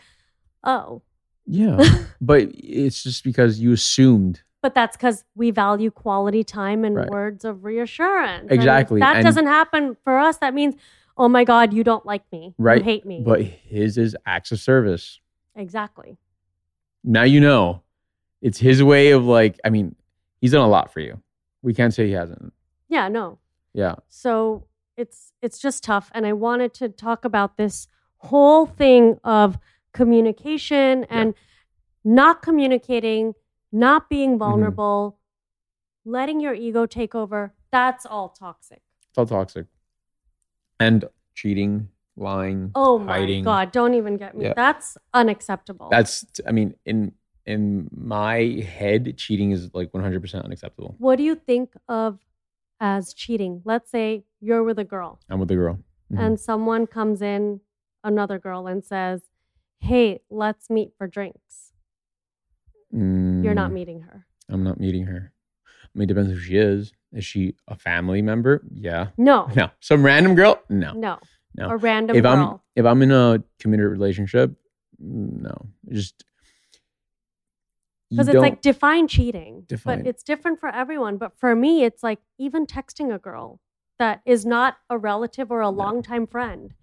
oh, 0.65 1.03
Yeah. 1.47 1.79
but 2.21 2.49
it's 2.55 3.03
just 3.03 3.23
because 3.25 3.61
you 3.61 3.73
assumed. 3.73 4.43
But 4.63 4.75
that's 4.75 4.97
because 4.97 5.25
we 5.37 5.51
value 5.53 5.91
quality 5.93 6.43
time 6.43 6.85
and 6.85 6.97
Right. 6.97 7.09
words 7.09 7.45
of 7.45 7.65
reassurance. 7.65 8.43
And 8.43 8.53
Exactly, 8.53 8.99
that 9.01 9.17
and- 9.17 9.25
doesn't 9.25 9.47
happen 9.47 9.97
for 10.03 10.19
us. 10.19 10.39
That 10.39 10.55
means, 10.55 10.75
oh 11.17 11.29
my 11.29 11.45
God, 11.45 11.73
you 11.73 11.85
don't 11.85 12.05
like 12.05 12.25
me. 12.33 12.55
Right. 12.59 12.79
You 12.79 12.85
hate 12.85 13.07
me. 13.07 13.23
But 13.25 13.43
his 13.43 13.97
is 13.97 14.17
acts 14.27 14.51
of 14.53 14.59
service. 14.61 15.21
exactly. 15.55 16.19
Now 17.05 17.23
you 17.23 17.41
know. 17.41 17.83
It's 18.43 18.59
his 18.59 18.83
way 18.83 19.11
of 19.13 19.25
like, 19.25 19.59
I 19.65 19.71
mean, 19.71 19.95
he's 20.41 20.53
done 20.53 20.65
a 20.65 20.69
lot 20.69 20.93
for 20.93 21.01
you. 21.01 21.21
We 21.63 21.75
can't 21.75 21.93
say 21.95 22.07
he 22.07 22.13
hasn't. 22.13 22.53
Yeah, 22.89 23.09
no. 23.09 23.39
Yeah. 23.75 23.97
So 24.09 24.67
it's 24.97 25.33
it's 25.43 25.59
just 25.59 25.85
tough. 25.85 26.11
And 26.15 26.27
I 26.27 26.33
wanted 26.33 26.73
to 26.75 26.89
talk 26.89 27.25
about 27.25 27.57
this 27.57 27.89
whole 28.19 28.67
thing 28.67 29.19
of 29.25 29.59
communication 29.93 31.05
and 31.11 31.35
not 32.05 32.43
communicating, 32.43 33.35
not 33.73 34.09
being 34.09 34.31
Mm-hmm. 34.31 34.39
vulnerable, 34.39 35.19
letting 36.05 36.41
your 36.41 36.55
ego 36.55 36.87
take 36.87 37.15
over. 37.15 37.55
That's 37.73 38.07
all 38.07 38.29
toxic. 38.31 38.81
It's 39.11 39.19
all 39.19 39.27
toxic. 39.27 39.67
And 40.79 41.05
cheating, 41.35 41.89
lying, 42.17 42.71
Oh 42.75 42.99
my 42.99 43.19
hiding. 43.19 43.45
God, 43.45 43.73
don't 43.73 43.95
even 43.95 44.17
get 44.17 44.37
me. 44.37 44.45
Yeah. 44.47 44.53
That's 44.55 44.97
unacceptable. 45.13 45.89
That's 45.91 46.25
I 46.47 46.53
mean, 46.53 46.75
in 46.85 47.13
in 47.47 47.89
my 47.97 48.65
head, 48.67 49.17
cheating 49.17 49.53
is 49.53 49.71
like 49.75 49.93
100% 49.93 50.45
unacceptable. 50.45 50.95
what 50.99 51.17
do 51.17 51.23
you 51.23 51.35
think 51.35 51.75
of 51.89 52.19
as 52.81 53.15
cheating? 53.15 53.63
Let's 53.65 53.91
say 53.91 54.25
you're 54.41 54.63
with 54.65 54.79
a 54.79 54.85
girl 54.85 55.19
I'm 55.31 55.39
with 55.41 55.51
a 55.51 55.55
girl. 55.55 55.79
Mhm. 56.13 56.19
and 56.21 56.41
someone 56.41 56.87
comes 56.87 57.23
in, 57.23 57.61
another 58.05 58.39
girl, 58.39 58.67
and 58.67 58.85
says, 58.85 59.23
Hey, 59.81 60.21
let's 60.31 60.71
meet 60.71 60.93
for 60.97 61.07
drinks. 61.07 61.73
You're 62.93 63.55
not 63.55 63.71
Mm, 63.71 63.75
meeting 63.75 64.01
her. 64.03 64.27
I'm 64.49 64.63
not 64.65 64.79
meeting 64.81 65.05
her. 65.05 65.33
I 65.85 65.99
mean, 65.99 66.05
it 66.05 66.07
depends 66.15 66.31
who 66.31 66.39
she 66.39 66.57
is. 66.57 66.93
Is 67.13 67.25
she 67.25 67.55
a 67.69 67.77
family 67.77 68.23
member? 68.23 68.63
Yeah. 68.73 69.09
No. 69.19 69.49
No. 69.57 69.71
Some 69.81 70.05
random 70.05 70.35
girl? 70.35 70.61
No. 70.69 70.93
No. 70.93 71.19
No. 71.57 71.71
A 71.71 71.77
random 71.77 72.17
if 72.17 72.25
I'm 72.25 72.39
girl. 72.39 72.63
if 72.75 72.85
I'm 72.85 73.03
in 73.03 73.11
a 73.13 73.43
committed 73.59 73.87
relationship, 73.87 74.53
no. 74.99 75.55
Just 75.91 76.25
Because 78.11 78.29
it's 78.29 78.37
like 78.37 78.63
define 78.63 79.09
cheating. 79.09 79.65
Define. 79.67 79.99
But 79.99 80.07
it's 80.07 80.23
different 80.23 80.61
for 80.61 80.69
everyone. 80.69 81.17
But 81.17 81.39
for 81.39 81.57
me, 81.57 81.85
it's 81.85 82.03
like 82.03 82.21
even 82.39 82.67
texting 82.67 83.13
a 83.13 83.19
girl 83.19 83.61
that 83.99 84.21
is 84.25 84.47
not 84.47 84.77
a 84.91 84.99
relative 84.99 85.51
or 85.51 85.61
a 85.61 85.71
longtime 85.71 86.27
friend. 86.27 86.75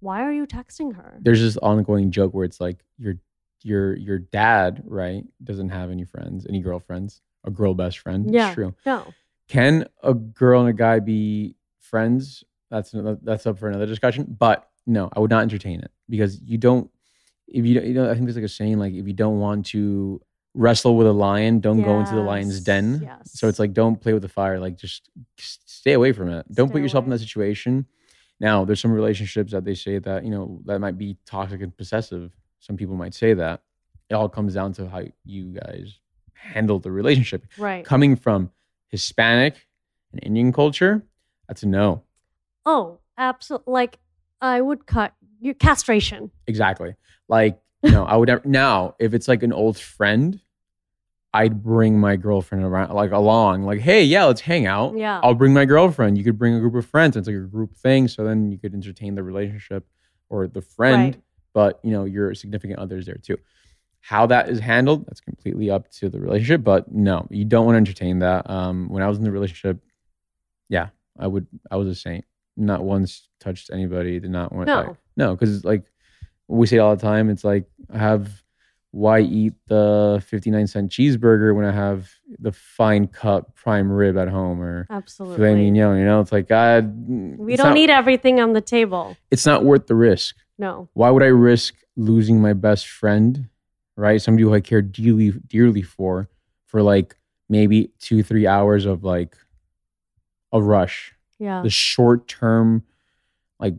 Why 0.00 0.22
are 0.22 0.32
you 0.32 0.46
texting 0.46 0.94
her? 0.96 1.18
there's 1.20 1.40
this 1.40 1.56
ongoing 1.56 2.10
joke 2.10 2.34
where 2.34 2.44
it's 2.44 2.60
like 2.60 2.84
your 2.98 3.14
your 3.62 3.96
your 3.96 4.18
dad 4.18 4.82
right 4.84 5.24
doesn't 5.42 5.70
have 5.70 5.90
any 5.90 6.04
friends, 6.04 6.46
any 6.48 6.60
girlfriends, 6.60 7.20
a 7.44 7.50
girl 7.50 7.74
best 7.74 7.98
friend. 7.98 8.32
Yeah. 8.32 8.48
It's 8.48 8.54
true. 8.54 8.74
No. 8.86 9.06
Can 9.48 9.88
a 10.02 10.14
girl 10.14 10.60
and 10.60 10.68
a 10.68 10.74
guy 10.74 11.00
be 11.00 11.56
friends? 11.80 12.44
That's 12.70 12.94
that's 13.22 13.46
up 13.46 13.58
for 13.58 13.68
another 13.68 13.86
discussion. 13.86 14.36
But 14.38 14.68
no, 14.86 15.08
I 15.14 15.20
would 15.20 15.30
not 15.30 15.42
entertain 15.42 15.80
it 15.80 15.90
because 16.08 16.40
you 16.42 16.58
don't. 16.58 16.90
If 17.46 17.64
you 17.64 17.74
don't, 17.74 17.86
you 17.86 17.94
know, 17.94 18.10
I 18.10 18.12
think 18.12 18.26
there's 18.26 18.36
like 18.36 18.44
a 18.44 18.48
saying 18.48 18.78
like 18.78 18.92
if 18.92 19.06
you 19.06 19.14
don't 19.14 19.38
want 19.38 19.66
to 19.66 20.20
wrestle 20.58 20.96
with 20.96 21.06
a 21.06 21.12
lion, 21.12 21.60
don't 21.60 21.82
go 21.82 22.00
into 22.00 22.14
the 22.14 22.20
lion's 22.20 22.60
den. 22.60 23.00
yes. 23.02 23.30
So 23.32 23.48
it's 23.48 23.58
like 23.58 23.72
don't 23.72 24.00
play 24.00 24.12
with 24.12 24.22
the 24.22 24.28
fire. 24.28 24.58
Like 24.58 24.76
just 24.76 25.08
stay 25.38 25.92
away 25.92 26.12
from 26.12 26.28
it. 26.30 26.44
Don't 26.52 26.70
put 26.72 26.82
yourself 26.82 27.04
in 27.04 27.10
that 27.10 27.20
situation. 27.20 27.86
Now, 28.40 28.64
there's 28.64 28.80
some 28.80 28.92
relationships 28.92 29.52
that 29.52 29.64
they 29.64 29.74
say 29.74 29.98
that 29.98 30.24
you 30.24 30.30
know 30.30 30.60
that 30.66 30.78
might 30.80 30.98
be 30.98 31.16
toxic 31.26 31.60
and 31.62 31.76
possessive. 31.76 32.30
Some 32.60 32.76
people 32.76 32.96
might 32.96 33.14
say 33.14 33.34
that. 33.34 33.62
It 34.10 34.14
all 34.14 34.28
comes 34.28 34.54
down 34.54 34.72
to 34.74 34.88
how 34.88 35.02
you 35.24 35.44
guys 35.52 35.98
handle 36.34 36.78
the 36.78 36.90
relationship 36.90 37.44
Right. 37.58 37.84
coming 37.84 38.16
from 38.16 38.50
Hispanic 38.88 39.66
and 40.12 40.22
Indian 40.24 40.52
culture, 40.52 41.02
that's 41.46 41.62
a 41.62 41.66
no. 41.66 42.02
Oh, 42.64 42.98
absolutely. 43.18 43.72
Like 43.72 43.98
I 44.40 44.60
would 44.60 44.86
cut 44.86 45.12
your 45.40 45.54
castration. 45.54 46.30
Exactly. 46.46 46.94
Like, 47.28 47.60
no, 47.82 48.04
I 48.04 48.16
would 48.16 48.28
never. 48.28 48.42
Now, 48.44 48.94
if 48.98 49.14
it's 49.14 49.28
like 49.28 49.42
an 49.42 49.52
old 49.52 49.78
friend, 49.78 50.40
I'd 51.34 51.62
bring 51.62 51.98
my 52.00 52.16
girlfriend 52.16 52.64
around, 52.64 52.94
like 52.94 53.10
along, 53.12 53.64
like, 53.64 53.80
hey, 53.80 54.02
yeah, 54.02 54.24
let's 54.24 54.40
hang 54.40 54.66
out. 54.66 54.96
Yeah. 54.96 55.20
I'll 55.22 55.34
bring 55.34 55.52
my 55.52 55.66
girlfriend. 55.66 56.16
You 56.16 56.24
could 56.24 56.38
bring 56.38 56.54
a 56.54 56.60
group 56.60 56.74
of 56.74 56.86
friends. 56.86 57.16
It's 57.16 57.26
like 57.26 57.36
a 57.36 57.40
group 57.40 57.76
thing. 57.76 58.08
So 58.08 58.24
then 58.24 58.50
you 58.50 58.58
could 58.58 58.72
entertain 58.74 59.14
the 59.14 59.22
relationship 59.22 59.86
or 60.30 60.46
the 60.46 60.62
friend, 60.62 61.14
Right. 61.14 61.22
but 61.52 61.80
you 61.82 61.90
know, 61.90 62.04
your 62.04 62.34
significant 62.34 62.78
other's 62.78 63.04
there 63.06 63.16
too. 63.22 63.36
How 64.00 64.24
that 64.26 64.48
is 64.48 64.58
handled, 64.60 65.06
that's 65.06 65.20
completely 65.20 65.70
up 65.70 65.90
to 65.92 66.08
the 66.08 66.18
relationship. 66.18 66.64
But 66.64 66.90
no, 66.92 67.26
you 67.30 67.44
don't 67.44 67.66
want 67.66 67.74
to 67.74 67.78
entertain 67.78 68.20
that. 68.20 68.48
Um, 68.48 68.88
when 68.88 69.02
I 69.02 69.08
was 69.08 69.18
in 69.18 69.24
the 69.24 69.30
relationship, 69.30 69.82
yeah, 70.70 70.88
I 71.18 71.26
would. 71.26 71.46
I 71.70 71.76
was 71.76 71.88
a 71.88 71.94
saint. 71.94 72.24
Not 72.56 72.84
once 72.84 73.28
touched 73.40 73.70
anybody. 73.70 74.18
Did 74.18 74.30
not 74.30 74.52
want. 74.52 74.68
No. 74.68 74.76
like- 74.76 74.96
no, 75.16 75.34
because 75.34 75.64
like 75.64 75.84
we 76.46 76.66
say 76.66 76.78
all 76.78 76.94
the 76.96 77.02
time, 77.02 77.28
it's 77.28 77.44
like 77.44 77.64
I 77.92 77.98
have. 77.98 78.42
Why 78.90 79.20
eat 79.20 79.52
the 79.66 80.22
fifty 80.26 80.50
nine 80.50 80.66
cent 80.66 80.90
cheeseburger 80.90 81.54
when 81.54 81.64
I 81.66 81.72
have 81.72 82.10
the 82.38 82.52
fine 82.52 83.06
cut 83.06 83.54
prime 83.54 83.92
rib 83.92 84.16
at 84.16 84.28
home 84.28 84.62
or 84.62 84.84
filet 84.86 84.96
Absolutely. 84.96 85.54
mignon? 85.70 85.98
You 85.98 86.04
know, 86.06 86.20
it's 86.20 86.32
like 86.32 86.48
God. 86.48 87.08
Mm, 87.08 87.36
we 87.36 87.56
don't 87.56 87.74
need 87.74 87.90
everything 87.90 88.40
on 88.40 88.54
the 88.54 88.62
table. 88.62 89.16
It's 89.30 89.44
not 89.44 89.62
worth 89.64 89.86
the 89.88 89.94
risk 89.94 90.36
No. 90.58 90.88
why 90.94 91.10
would 91.10 91.22
I 91.22 91.26
risk 91.26 91.74
losing 91.96 92.40
my 92.40 92.54
best 92.54 92.88
friend, 92.88 93.48
right? 93.96 94.22
Somebody 94.22 94.44
who 94.44 94.54
I 94.54 94.60
care 94.60 94.80
dearly, 94.80 95.32
dearly 95.32 95.82
for, 95.82 96.30
for 96.64 96.80
like 96.82 97.14
maybe 97.50 97.90
two, 97.98 98.22
three 98.22 98.46
hours 98.46 98.86
of 98.86 99.04
like 99.04 99.36
a 100.50 100.62
rush, 100.62 101.12
Yeah. 101.38 101.60
the 101.62 101.68
short 101.70 102.26
term, 102.26 102.84
like 103.60 103.74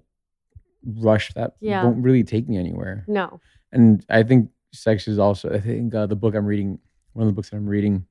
rush 0.86 1.34
that 1.34 1.56
Yeah. 1.62 1.84
won't 1.84 2.04
really 2.04 2.24
take 2.24 2.48
me 2.48 2.58
anywhere. 2.58 3.06
No. 3.08 3.40
And 3.72 4.06
I 4.08 4.22
think 4.24 4.52
sex 4.74 5.08
is 5.08 5.20
also, 5.20 5.50
I 5.52 5.60
think 5.60 5.94
uh, 5.96 6.06
the 6.06 6.16
book 6.16 6.36
I'm 6.36 6.46
reading, 6.46 6.80
one 7.14 7.24
of 7.24 7.28
the 7.28 7.34
books 7.36 7.50
that 7.50 7.58
I'm 7.58 7.68
reading, 7.68 8.06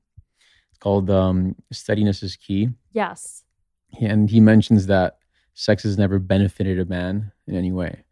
it's 0.69 0.77
called 0.79 1.09
um, 1.09 1.55
Steadiness 1.71 2.23
is 2.23 2.35
Key. 2.35 2.69
Yes. 2.91 3.43
And 4.01 4.29
he 4.29 4.39
mentions 4.39 4.87
that 4.87 5.17
sex 5.53 5.83
has 5.83 5.97
never 5.97 6.19
benefited 6.19 6.79
a 6.79 6.85
man 6.85 7.31
in 7.47 7.55
any 7.55 7.71
way, 7.71 8.03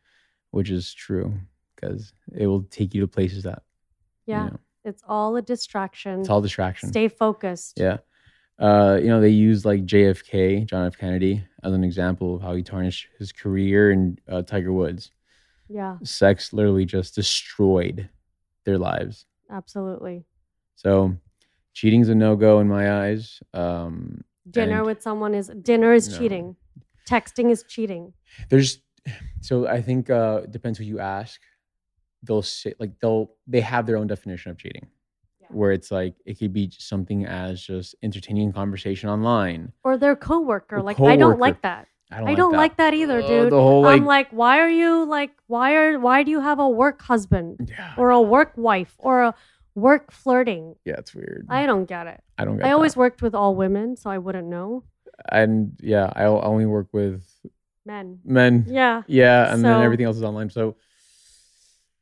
which 0.51 0.69
is 0.69 0.93
true 0.93 1.33
because 1.75 2.13
it 2.35 2.47
will 2.47 2.63
take 2.63 2.93
you 2.93 3.01
to 3.01 3.07
places 3.07 3.43
that 3.43 3.63
you 4.25 4.33
Yeah. 4.33 4.45
know, 4.47 4.59
It's 4.83 5.03
all 5.07 5.35
a 5.35 5.41
distraction. 5.41 6.19
it's 6.21 6.29
all 6.29 6.41
distraction. 6.41 6.89
Stay 6.89 7.07
focused. 7.07 7.77
Yeah. 7.79 7.97
Uh, 8.59 8.97
you 8.99 9.07
know, 9.07 9.21
they 9.21 9.29
use 9.29 9.65
like 9.65 9.85
JFK, 9.85 10.65
John 10.65 10.87
F. 10.87 10.97
Kennedy, 10.97 11.43
as 11.63 11.73
an 11.73 11.83
example 11.83 12.35
of 12.37 12.41
how 12.41 12.55
he 12.55 12.63
tarnished 12.63 13.07
his 13.19 13.31
career 13.31 13.91
and 13.91 14.19
uh, 14.27 14.41
Tiger 14.41 14.73
Woods. 14.73 15.11
Yeah. 15.69 15.97
Sex 16.03 16.53
literally 16.53 16.85
just 16.85 17.13
destroyed 17.13 18.09
their 18.67 18.77
lives. 18.77 19.25
Absolutely. 19.49 20.25
So 20.75 21.15
cheating's 21.73 22.09
a 22.09 22.15
no 22.15 22.35
go 22.35 22.59
in 22.59 22.67
my 22.67 23.05
eyes. 23.05 23.41
Um, 23.53 24.23
Dinner 24.49 24.83
with 24.83 25.01
someone 25.01 25.33
is 25.33 25.47
dinner 25.63 25.93
is 25.93 26.07
No. 26.09 26.17
cheating. 26.17 26.55
Texting 27.09 27.49
is 27.49 27.63
cheating. 27.63 28.13
there's 28.49 28.79
so 29.41 29.65
I 29.67 29.81
think 29.81 30.09
uh 30.09 30.41
depends 30.41 30.77
who 30.77 30.85
you 30.85 30.99
ask. 30.99 31.39
They'll 32.23 32.41
say 32.41 32.73
like 32.79 32.99
they'll 33.01 33.31
they 33.47 33.61
have 33.61 33.85
their 33.87 33.97
own 33.97 34.07
definition 34.07 34.51
of 34.51 34.57
cheating. 34.57 34.87
Where 35.49 35.71
it's 35.71 35.91
like 35.91 36.15
it 36.25 36.37
could 36.39 36.51
be 36.51 36.69
something 36.77 37.25
as 37.25 37.61
just 37.61 37.95
entertaining 38.03 38.51
conversation 38.51 39.09
online. 39.09 39.71
Or 39.83 39.95
their 39.97 40.15
coworker. 40.17 40.77
Or 40.77 40.81
Like 40.83 40.99
I 40.99 41.15
don't 41.15 41.39
like 41.39 41.61
that. 41.61 41.87
I 42.11 42.19
don't, 42.19 42.29
I 42.29 42.35
don't 42.35 42.53
like 42.53 42.77
that 42.77 42.93
either, 42.93 43.21
Oh, 43.21 43.27
dude. 43.27 43.51
The 43.51 43.61
whole 43.61 43.81
like, 43.81 43.99
I'm 43.99 44.05
like, 44.05 44.29
why 44.31 44.59
are 44.59 44.69
you 44.69 45.05
like 45.05 45.31
why 45.47 45.73
are 45.75 45.99
why 45.99 46.23
do 46.23 46.31
you 46.31 46.39
have 46.39 46.59
a 46.59 46.69
work 46.69 47.01
husband 47.01 47.69
yeah, 47.69 47.93
or 47.97 48.11
a 48.11 48.21
work 48.21 48.53
wife 48.55 48.95
or 48.97 49.23
a 49.23 49.35
work 49.75 50.11
flirting? 50.11 50.75
yeah, 50.85 50.95
it's 50.97 51.13
weird. 51.13 51.45
I 51.49 51.65
don't 51.65 51.85
get 51.85 52.07
it. 52.07 52.23
I 52.37 52.45
don't. 52.45 52.57
Get 52.57 52.65
I 52.67 52.71
always 52.71 52.95
worked 52.95 53.21
with 53.21 53.35
all 53.35 53.55
women, 53.55 53.97
so 53.97 54.09
I 54.09 54.17
wouldn't 54.19 54.47
know. 54.47 54.83
and 55.29 55.75
yeah, 55.81 56.11
I 56.15 56.23
only 56.25 56.65
work 56.65 56.87
with 56.93 57.23
Men. 57.85 58.19
men. 58.23 58.65
Yeah. 58.69 59.03
Yeah, 59.07 59.51
and 59.53 59.63
then 59.63 59.81
everything 59.81 60.05
else 60.05 60.17
is 60.17 60.23
online. 60.23 60.49
So 60.49 60.75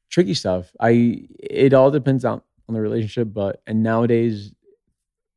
tricky 0.10 0.34
stuff. 0.36 0.72
I 0.80 1.28
it 1.40 1.74
all 1.74 1.90
depends 1.92 2.26
on 2.26 2.42
on 2.68 2.76
the 2.76 2.82
relationship, 2.82 3.30
but 3.34 3.62
and 3.68 3.82
nowadays 3.84 4.54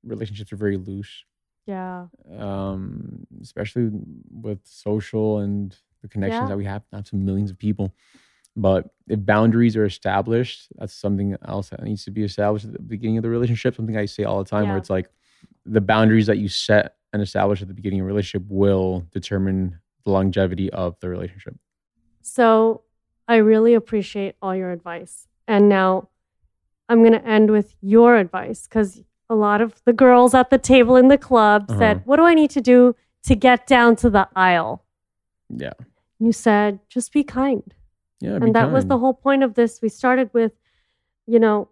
relationships 0.05 0.53
are 0.53 0.57
very 0.57 0.77
loose. 0.77 1.25
Yeah. 1.69 2.07
um, 2.39 3.27
especially 3.43 3.91
with 4.31 4.61
social 4.65 5.39
and 5.41 5.77
the 6.03 6.09
connections 6.09 6.43
Yeah. 6.45 6.49
that 6.49 6.57
we 6.57 6.65
have 6.65 6.83
now 6.93 7.03
to 7.03 7.17
millions 7.17 7.51
of 7.51 7.59
people. 7.59 7.93
But 8.57 8.89
if 9.07 9.25
boundaries 9.25 9.77
are 9.77 9.85
established, 9.85 10.69
that's 10.77 10.95
something 10.95 11.37
else 11.47 11.69
that 11.69 11.83
needs 11.83 12.05
to 12.07 12.11
be 12.11 12.25
established 12.25 12.65
at 12.65 12.73
the 12.73 12.79
beginning 12.81 13.19
of 13.19 13.23
the 13.23 13.29
relationship. 13.29 13.77
Something 13.77 13.97
I 13.99 14.07
say 14.07 14.25
all 14.25 14.43
the 14.43 14.49
time, 14.49 14.65
Yeah. 14.65 14.71
where 14.71 14.79
it's 14.79 14.91
like 14.91 15.11
the 15.67 15.83
boundaries 15.83 16.27
that 16.27 16.39
you 16.39 16.49
set 16.49 16.97
and 17.13 17.21
establish 17.23 17.61
at 17.63 17.69
the 17.69 17.75
beginning 17.75 18.01
of 18.01 18.05
a 18.05 18.09
relationship 18.09 18.49
will 18.49 19.07
determine 19.13 19.79
the 20.05 20.11
longevity 20.11 20.71
of 20.73 20.99
the 21.01 21.09
relationship. 21.11 21.55
So 22.23 22.83
I 23.29 23.37
really 23.37 23.75
appreciate 23.75 24.37
all 24.41 24.57
your 24.57 24.71
advice. 24.73 25.29
And 25.47 25.69
now 25.69 26.09
I'm 26.89 27.01
going 27.01 27.13
to 27.13 27.25
end 27.27 27.51
with 27.51 27.75
your 27.83 28.17
advice 28.17 28.67
because 28.67 29.03
a 29.31 29.35
lot 29.35 29.61
of 29.61 29.83
the 29.85 29.93
girls 29.93 30.35
at 30.35 30.51
the 30.51 30.59
table 30.59 30.97
in 30.97 31.09
the 31.09 31.19
club 31.19 31.67
said, 31.69 31.97
Uh-huh. 31.99 32.03
What 32.07 32.17
do 32.17 32.23
I 32.25 32.35
need 32.35 32.51
to 32.51 32.61
do 32.61 32.97
to 33.25 33.35
get 33.35 33.67
down 33.67 33.97
to 33.97 34.11
the 34.11 34.29
aisle? 34.35 34.85
Yeah, 35.49 35.73
And 36.19 36.27
You 36.27 36.33
said, 36.33 36.81
Just 36.89 37.13
be 37.13 37.25
kind. 37.25 37.75
yeah. 38.21 38.37
and 38.37 38.55
that 38.55 38.73
was 38.73 38.87
the 38.87 38.99
whole 38.99 39.15
point 39.15 39.43
of 39.43 39.55
this. 39.55 39.81
We 39.83 39.89
started 39.89 40.31
with, 40.33 40.53
you 41.27 41.39
know, 41.39 41.69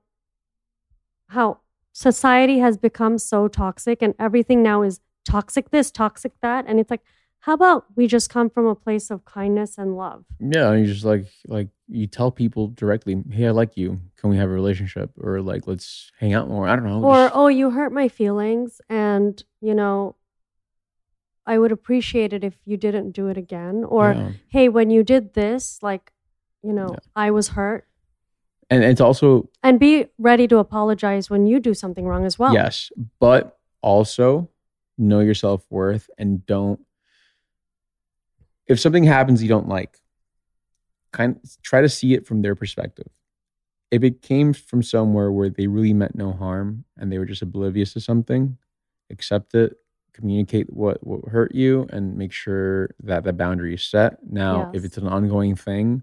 how 1.28 1.58
society 1.92 2.58
has 2.58 2.76
become 2.76 3.18
so 3.18 3.48
toxic 3.48 4.02
and 4.02 4.14
everything 4.18 4.62
now 4.62 4.82
is 4.82 5.00
toxic 5.24 5.70
this, 5.70 5.90
toxic 5.90 6.32
that. 6.42 6.64
And 6.68 6.78
it's 6.78 6.90
like, 6.90 7.00
how 7.46 7.54
about 7.54 7.84
we 7.94 8.08
just 8.08 8.28
come 8.28 8.50
from 8.50 8.66
a 8.66 8.74
place 8.74 9.08
of 9.08 9.24
kindness 9.24 9.78
and 9.78 9.96
love? 9.96 10.24
Yeah, 10.40 10.72
you 10.74 10.84
just 10.86 11.04
like 11.04 11.26
like 11.46 11.68
you 11.88 12.08
tell 12.08 12.30
people 12.32 12.68
directly, 12.68 13.22
"Hey, 13.30 13.46
I 13.46 13.50
like 13.52 13.76
you. 13.76 14.00
Can 14.16 14.30
we 14.30 14.36
have 14.36 14.48
a 14.48 14.52
relationship?" 14.52 15.10
Or 15.16 15.40
like, 15.40 15.66
"Let's 15.68 16.10
hang 16.18 16.34
out 16.34 16.48
more." 16.48 16.66
I 16.68 16.74
don't 16.74 16.84
know. 16.86 17.02
or 17.04 17.14
just- 17.26 17.36
oh 17.36 17.46
you 17.46 17.70
hurt 17.70 17.92
my 17.92 18.08
feelings 18.08 18.80
and 18.90 19.42
you 19.60 19.74
know 19.74 20.16
i 21.48 21.56
would 21.56 21.70
appreciate 21.70 22.32
it 22.32 22.42
if 22.42 22.54
you 22.64 22.76
didn't 22.76 23.12
do 23.12 23.28
it 23.28 23.36
again 23.36 23.84
or 23.84 24.12
Yeah. 24.12 24.30
hey 24.48 24.68
when 24.68 24.90
you 24.90 25.04
did 25.04 25.34
this 25.34 25.78
like 25.80 26.12
you 26.62 26.72
know 26.72 26.88
Yeah. 26.90 26.98
i 27.14 27.30
was 27.30 27.48
hurt 27.50 27.86
and 28.68 28.82
it's 28.82 29.00
also 29.00 29.48
and 29.62 29.78
be 29.78 30.06
ready 30.18 30.48
to 30.48 30.58
apologize 30.58 31.30
when 31.30 31.46
you 31.46 31.60
do 31.60 31.72
something 31.74 32.04
wrong 32.04 32.24
as 32.26 32.36
well 32.40 32.52
Yes, 32.52 32.90
but 33.20 33.56
also 33.80 34.48
know 34.98 35.20
your 35.20 35.34
self 35.34 35.64
worth 35.70 36.10
and 36.18 36.44
don't. 36.46 36.80
If 38.66 38.80
something 38.80 39.04
happens 39.04 39.42
you 39.42 39.48
don't 39.48 39.68
like, 39.68 39.98
kind 41.12 41.36
of 41.42 41.62
try 41.62 41.80
to 41.80 41.88
see 41.88 42.14
it 42.14 42.26
from 42.26 42.42
their 42.42 42.54
perspective. 42.54 43.08
If 43.90 44.02
it 44.02 44.20
came 44.22 44.52
from 44.52 44.82
somewhere 44.82 45.30
where 45.30 45.48
they 45.48 45.68
really 45.68 45.94
meant 45.94 46.16
no 46.16 46.32
harm 46.32 46.84
and 46.96 47.10
they 47.10 47.18
were 47.18 47.24
just 47.24 47.42
oblivious 47.42 47.92
to 47.92 48.00
something, 48.00 48.58
accept 49.10 49.54
it 49.54 49.76
communicate 50.12 50.72
what 50.72 51.06
what 51.06 51.20
hurt 51.30 51.54
you 51.54 51.86
and 51.90 52.16
make 52.16 52.32
sure 52.32 52.88
that 53.02 53.22
the 53.22 53.34
boundary 53.34 53.74
is 53.74 53.84
set. 53.84 54.16
Now, 54.26 54.70
if 54.72 54.82
it's 54.82 54.96
an 54.96 55.06
ongoing 55.06 55.54
thing, 55.54 56.02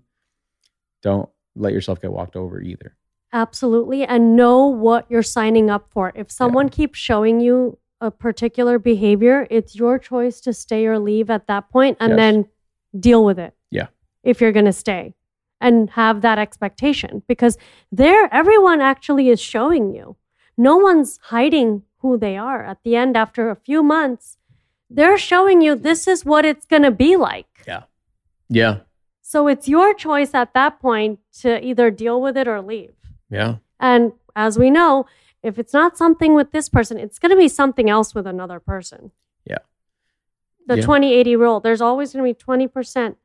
don't 1.02 1.28
let 1.56 1.74
yourself 1.74 2.00
get 2.00 2.14
walked 2.14 2.36
over 2.36 2.62
either. 2.62 2.96
Absolutely. 3.34 4.04
And 4.06 4.36
know 4.36 4.68
what 4.68 5.10
you're 5.10 5.24
signing 5.24 5.72
up 5.72 5.88
for. 5.90 6.12
If 6.14 6.32
someone 6.32 6.70
keeps 6.70 7.00
showing 7.00 7.40
you 7.40 7.80
a 8.00 8.12
particular 8.12 8.78
behavior, 8.78 9.48
it's 9.50 9.76
your 9.76 9.98
choice 9.98 10.40
to 10.42 10.54
stay 10.54 10.86
or 10.86 11.00
leave 11.00 11.32
at 11.32 11.48
that 11.48 11.72
point 11.72 11.98
and 12.00 12.12
Yes. 12.12 12.18
then 12.18 12.46
deal 12.98 13.24
with 13.24 13.40
it. 13.40 13.54
Yeah. 13.72 13.88
If 14.24 14.42
you're 14.42 14.52
going 14.52 14.66
to 14.66 14.74
stay 14.74 15.14
and 15.60 15.90
have 15.92 16.22
that 16.22 16.40
expectation 16.40 17.24
because 17.28 17.58
there, 17.92 18.34
everyone 18.34 18.82
actually 18.82 19.30
is 19.30 19.42
showing 19.42 19.94
you. 19.94 20.16
No 20.58 20.78
one's 20.78 21.20
hiding 21.24 21.84
who 22.00 22.18
they 22.18 22.38
are. 22.38 22.64
At 22.64 22.80
the 22.84 22.96
end, 22.96 23.18
after 23.18 23.50
a 23.50 23.56
few 23.56 23.82
months, 23.82 24.38
they're 24.90 25.18
showing 25.18 25.62
you 25.62 25.76
this 25.76 26.08
is 26.08 26.26
what 26.26 26.46
it's 26.46 26.66
going 26.66 26.84
to 26.84 26.92
be 26.92 27.16
like. 27.16 27.48
Yeah. 27.68 27.84
Yeah. 28.50 28.80
So 29.22 29.48
it's 29.48 29.68
your 29.68 29.94
choice 29.94 30.34
at 30.34 30.54
that 30.54 30.80
point 30.80 31.20
to 31.40 31.64
either 31.66 31.90
deal 31.90 32.22
with 32.22 32.38
it 32.38 32.48
or 32.48 32.62
leave. 32.62 32.94
Yeah. 33.30 33.56
And 33.80 34.12
as 34.36 34.60
we 34.60 34.70
know, 34.70 35.08
if 35.42 35.58
it's 35.58 35.74
not 35.74 35.98
something 35.98 36.36
with 36.36 36.52
this 36.52 36.70
person, 36.70 37.00
it's 37.00 37.20
going 37.20 37.32
to 37.32 37.38
be 37.38 37.48
something 37.48 37.90
else 37.90 38.14
with 38.14 38.28
another 38.28 38.60
person. 38.60 39.12
The 40.68 40.78
Yeah. 40.78 40.84
20 40.86 41.14
80 41.14 41.36
rule, 41.36 41.60
there's 41.60 41.82
always 41.82 42.14
going 42.14 42.26
to 42.26 42.34
be 42.34 42.68
20% 42.68 43.16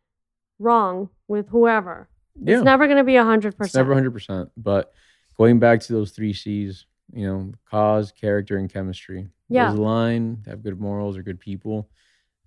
wrong 0.58 1.08
with 1.28 1.48
whoever. 1.50 2.08
Yeah. 2.40 2.56
It's 2.56 2.64
never 2.64 2.86
going 2.86 2.98
to 2.98 3.04
be 3.04 3.14
100%. 3.14 3.54
It's 3.60 3.74
never 3.74 3.94
100%. 3.94 4.50
But 4.56 4.92
going 5.36 5.58
back 5.58 5.80
to 5.80 5.92
those 5.92 6.10
three 6.12 6.32
C's, 6.32 6.86
you 7.12 7.26
know, 7.26 7.52
cause, 7.70 8.12
character, 8.12 8.56
and 8.58 8.72
chemistry. 8.72 9.28
Yeah. 9.48 9.70
Those 9.70 9.78
align, 9.78 10.42
have 10.46 10.62
good 10.62 10.80
morals, 10.80 11.16
or 11.16 11.22
good 11.22 11.40
people. 11.40 11.88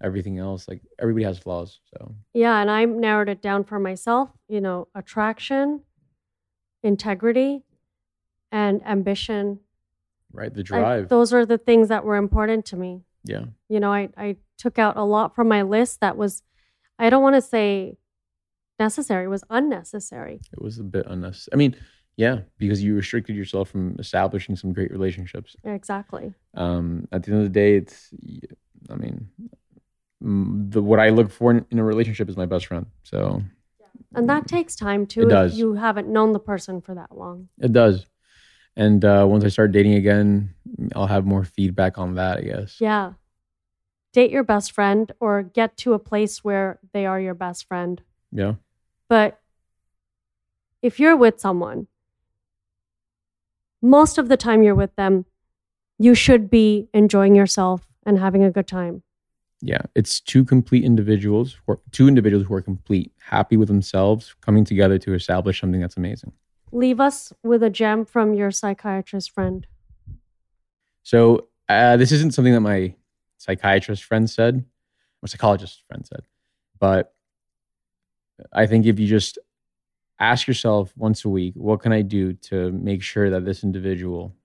Everything 0.04 0.39
else, 0.39 0.67
like 0.67 0.82
everybody 0.99 1.23
has 1.25 1.38
flaws. 1.39 1.80
So, 1.93 2.15
Yeah. 2.34 2.60
And 2.62 2.69
I 2.71 2.86
narrowed 2.86 3.30
it 3.30 3.41
down 3.41 3.63
for 3.63 3.80
myself, 3.80 4.30
you 4.47 4.60
know, 4.60 4.88
attraction, 4.95 5.82
integrity, 6.84 7.63
and 8.51 8.86
ambition. 8.86 9.60
right. 10.34 10.54
The 10.54 10.62
I- 10.62 10.63
drive. 10.63 11.10
those 11.10 11.34
are 11.34 11.45
the 11.45 11.58
things 11.58 11.88
that 11.89 12.04
were 12.04 12.15
important 12.17 12.65
to 12.67 12.75
me. 12.77 13.01
yeah. 13.23 13.45
you 13.69 13.80
know, 13.80 13.91
I, 13.93 14.10
I 14.17 14.38
took 14.62 14.78
out 14.80 14.95
a 14.97 15.04
lot 15.04 15.34
from 15.36 15.47
my 15.47 15.62
list 15.63 16.00
that 16.02 16.15
was, 16.17 16.43
I 17.00 17.10
don't 17.10 17.24
want 17.24 17.36
to 17.36 17.41
say 17.41 17.97
necessary, 18.80 19.26
it 19.26 19.30
was 19.30 19.43
unnecessary. 19.50 20.39
It 20.54 20.62
was 20.62 20.78
a 20.80 20.84
bit 20.84 21.06
unnecessary. 21.08 21.54
I 21.54 21.58
mean, 21.58 21.76
yeah, 22.17 22.41
because 22.58 22.84
you 22.84 22.95
restricted 22.95 23.36
yourself 23.36 23.69
from 23.69 23.95
establishing 24.00 24.56
some 24.56 24.71
great 24.74 24.91
relationships. 24.91 25.56
Exactly. 25.63 26.34
Um, 26.54 27.08
at 27.12 27.24
the 27.24 27.32
end 27.32 27.39
of 27.41 27.45
the 27.45 27.60
day, 27.63 27.76
it's, 27.76 28.13
I 28.89 28.95
mean, 28.95 29.28
the 30.74 30.82
what 30.82 31.00
I 31.00 31.10
look 31.10 31.32
for 31.32 31.52
in, 31.52 31.65
in 31.71 31.80
a 31.80 31.84
relationship 31.84 32.30
is 32.30 32.38
my 32.38 32.45
best 32.45 32.67
friend. 32.67 32.86
So 33.04 33.41
And 34.13 34.30
that 34.30 34.47
takes 34.47 34.76
time 34.76 35.06
too 35.08 35.21
It 35.21 35.26
if 35.26 35.30
does. 35.30 35.58
you 35.58 35.74
haven't 35.74 36.08
known 36.08 36.34
the 36.34 36.39
person 36.39 36.82
for 36.82 36.93
that 36.95 37.17
long. 37.17 37.50
it 37.60 37.74
does. 37.74 38.06
And 38.76 39.04
uh, 39.04 39.26
once 39.28 39.43
I 39.43 39.50
start 39.50 39.71
dating 39.74 39.95
again, 39.95 40.54
I'll 40.95 41.08
have 41.08 41.26
more 41.26 41.43
feedback 41.43 41.97
on 41.97 42.15
that, 42.15 42.38
I 42.38 42.41
guess. 42.41 42.78
Yeah. 42.80 43.13
Date 44.13 44.32
your 44.32 44.43
best 44.43 44.71
friend 44.71 45.12
or 45.19 45.41
get 45.41 45.78
to 45.78 45.93
a 45.93 46.00
place 46.00 46.43
where 46.43 46.80
they 46.93 47.06
are 47.06 47.19
your 47.19 47.34
best 47.34 47.67
friend. 47.67 48.02
Yeah. 48.32 48.56
But 49.08 49.39
if 50.82 51.00
you're 51.00 51.15
with 51.15 51.39
someone, 51.39 51.88
most 53.82 54.17
of 54.17 54.28
the 54.28 54.38
time 54.38 54.63
you're 54.63 54.76
with 54.76 54.95
them, 54.95 55.26
you 55.97 56.15
should 56.15 56.50
be 56.50 56.89
enjoying 56.93 57.36
yourself 57.36 57.88
and 58.06 58.19
having 58.19 58.43
a 58.43 58.52
good 58.52 58.67
time. 58.67 59.04
Yeah. 59.62 59.82
It's 59.95 60.19
two 60.19 60.43
complete 60.43 60.84
individuals, 60.84 61.58
two 61.91 62.08
individuals 62.08 62.47
who 62.47 62.54
are 62.56 62.62
complete, 62.62 63.13
happy 63.19 63.58
with 63.58 63.67
themselves, 63.67 64.36
coming 64.41 64.65
together 64.65 64.97
to 65.00 65.13
establish 65.13 65.62
something 65.62 65.80
that's 65.80 65.97
amazing. 65.97 66.34
Leave 66.71 67.00
us 67.00 67.32
with 67.43 67.62
a 67.62 67.69
gem 67.69 68.06
from 68.06 68.34
your 68.34 68.50
psychiatrist 68.50 69.32
friend. 69.32 69.67
So 71.04 71.47
uh, 71.69 71.97
this 71.97 72.12
isn't 72.12 72.34
something 72.34 72.54
that 72.54 72.62
my 72.62 72.95
psychiatrist 73.41 74.04
friend 74.04 74.30
said, 74.30 74.63
or 75.21 75.27
psychologist 75.27 75.84
friend 75.88 76.06
said, 76.06 76.21
but 76.80 77.13
I 78.54 78.67
think 78.67 78.86
if 78.86 78.99
you 78.99 79.08
just 79.08 79.39
ask 80.19 80.47
yourself 80.47 80.93
once 80.95 81.25
a 81.25 81.30
week, 81.30 81.54
what 81.56 81.82
can 81.82 81.91
I 81.91 82.04
do 82.04 82.34
to 82.34 82.71
make 82.71 83.01
sure 83.01 83.32
that 83.32 83.43
this 83.43 83.63
individual 83.63 84.36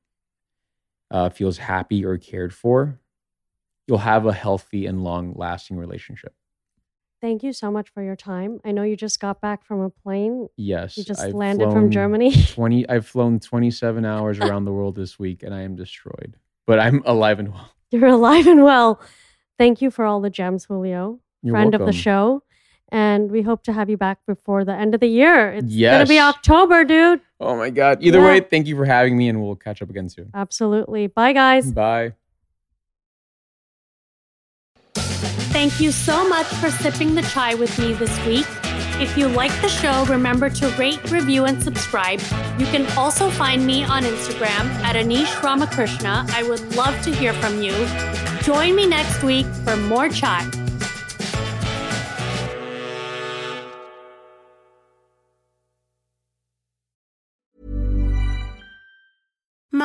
uh, 1.10 1.28
feels 1.28 1.58
happy 1.58 2.04
or 2.04 2.16
cared 2.16 2.54
for, 2.54 2.98
you'll 3.86 3.98
have 3.98 4.26
a 4.26 4.32
healthy 4.32 4.86
and 4.86 5.04
long-lasting 5.04 5.76
relationship. 5.76 6.34
Thank 7.20 7.42
you 7.42 7.52
so 7.52 7.70
much 7.70 7.88
for 7.90 8.02
your 8.02 8.16
time. 8.16 8.60
I 8.64 8.72
know 8.72 8.82
you 8.82 8.96
just 8.96 9.20
got 9.20 9.40
back 9.40 9.64
from 9.64 9.80
a 9.80 9.90
plane. 9.90 10.48
Yes, 10.56 10.96
You 10.96 11.04
just 11.04 11.20
I've 11.20 11.34
landed 11.34 11.70
from 11.72 11.90
Germany. 11.90 12.32
Twenty. 12.52 12.86
I've 12.88 13.06
flown 13.06 13.40
twenty-seven 13.40 14.04
hours 14.04 14.38
around 14.38 14.66
the 14.66 14.72
world 14.72 14.96
this 14.96 15.18
week, 15.18 15.42
and 15.42 15.54
I 15.54 15.62
am 15.62 15.76
destroyed. 15.76 16.36
But 16.66 16.78
I'm 16.78 17.02
alive 17.06 17.38
and 17.38 17.52
well. 17.52 17.70
You're 17.90 18.06
alive 18.06 18.46
and 18.46 18.62
well. 18.64 19.00
Thank 19.58 19.80
you 19.80 19.90
for 19.90 20.04
all 20.04 20.20
the 20.20 20.30
gems, 20.30 20.64
Julio, 20.66 21.20
You're 21.42 21.52
friend 21.54 21.74
of 21.74 21.86
the 21.86 21.92
show. 21.92 22.42
And 22.92 23.30
we 23.32 23.42
hope 23.42 23.62
to 23.64 23.72
have 23.72 23.90
you 23.90 23.96
back 23.96 24.18
before 24.26 24.64
the 24.64 24.72
end 24.74 24.94
of 24.94 25.00
the 25.00 25.08
year. 25.08 25.52
It's 25.52 25.74
going 25.74 26.00
to 26.00 26.06
be 26.08 26.20
October, 26.20 26.84
dude. 26.84 27.20
Oh 27.40 27.56
my 27.56 27.68
god! 27.70 27.98
Either 28.00 28.18
Yeah. 28.20 28.24
way, 28.26 28.40
thank 28.40 28.66
you 28.68 28.76
for 28.76 28.84
having 28.84 29.16
me, 29.16 29.28
and 29.28 29.42
we'll 29.42 29.56
catch 29.56 29.82
up 29.82 29.90
again 29.90 30.08
soon. 30.08 30.30
Absolutely. 30.34 31.06
Bye, 31.08 31.32
guys. 31.32 31.72
Bye. 31.72 32.12
Thank 34.94 35.80
you 35.80 35.90
so 35.90 36.28
much 36.28 36.46
for 36.46 36.70
sipping 36.70 37.14
the 37.14 37.22
chai 37.22 37.54
with 37.54 37.76
me 37.78 37.92
this 37.94 38.24
week. 38.26 38.46
If 38.98 39.18
you 39.18 39.28
like 39.28 39.52
the 39.60 39.68
show, 39.68 40.06
remember 40.06 40.48
to 40.48 40.68
rate, 40.78 41.10
review, 41.10 41.44
and 41.44 41.62
subscribe. 41.62 42.20
You 42.58 42.64
can 42.66 42.86
also 42.96 43.28
find 43.30 43.66
me 43.66 43.84
on 43.84 44.04
Instagram 44.04 44.64
at 44.82 44.96
Anisha 44.96 45.42
Ramakrishna. 45.42 46.24
I 46.30 46.42
would 46.42 46.74
love 46.74 47.00
to 47.02 47.14
hear 47.14 47.34
from 47.34 47.60
you. 47.60 47.74
Join 48.42 48.74
me 48.74 48.86
next 48.86 49.22
week 49.22 49.46
for 49.64 49.76
more 49.76 50.08
chai. 50.08 50.65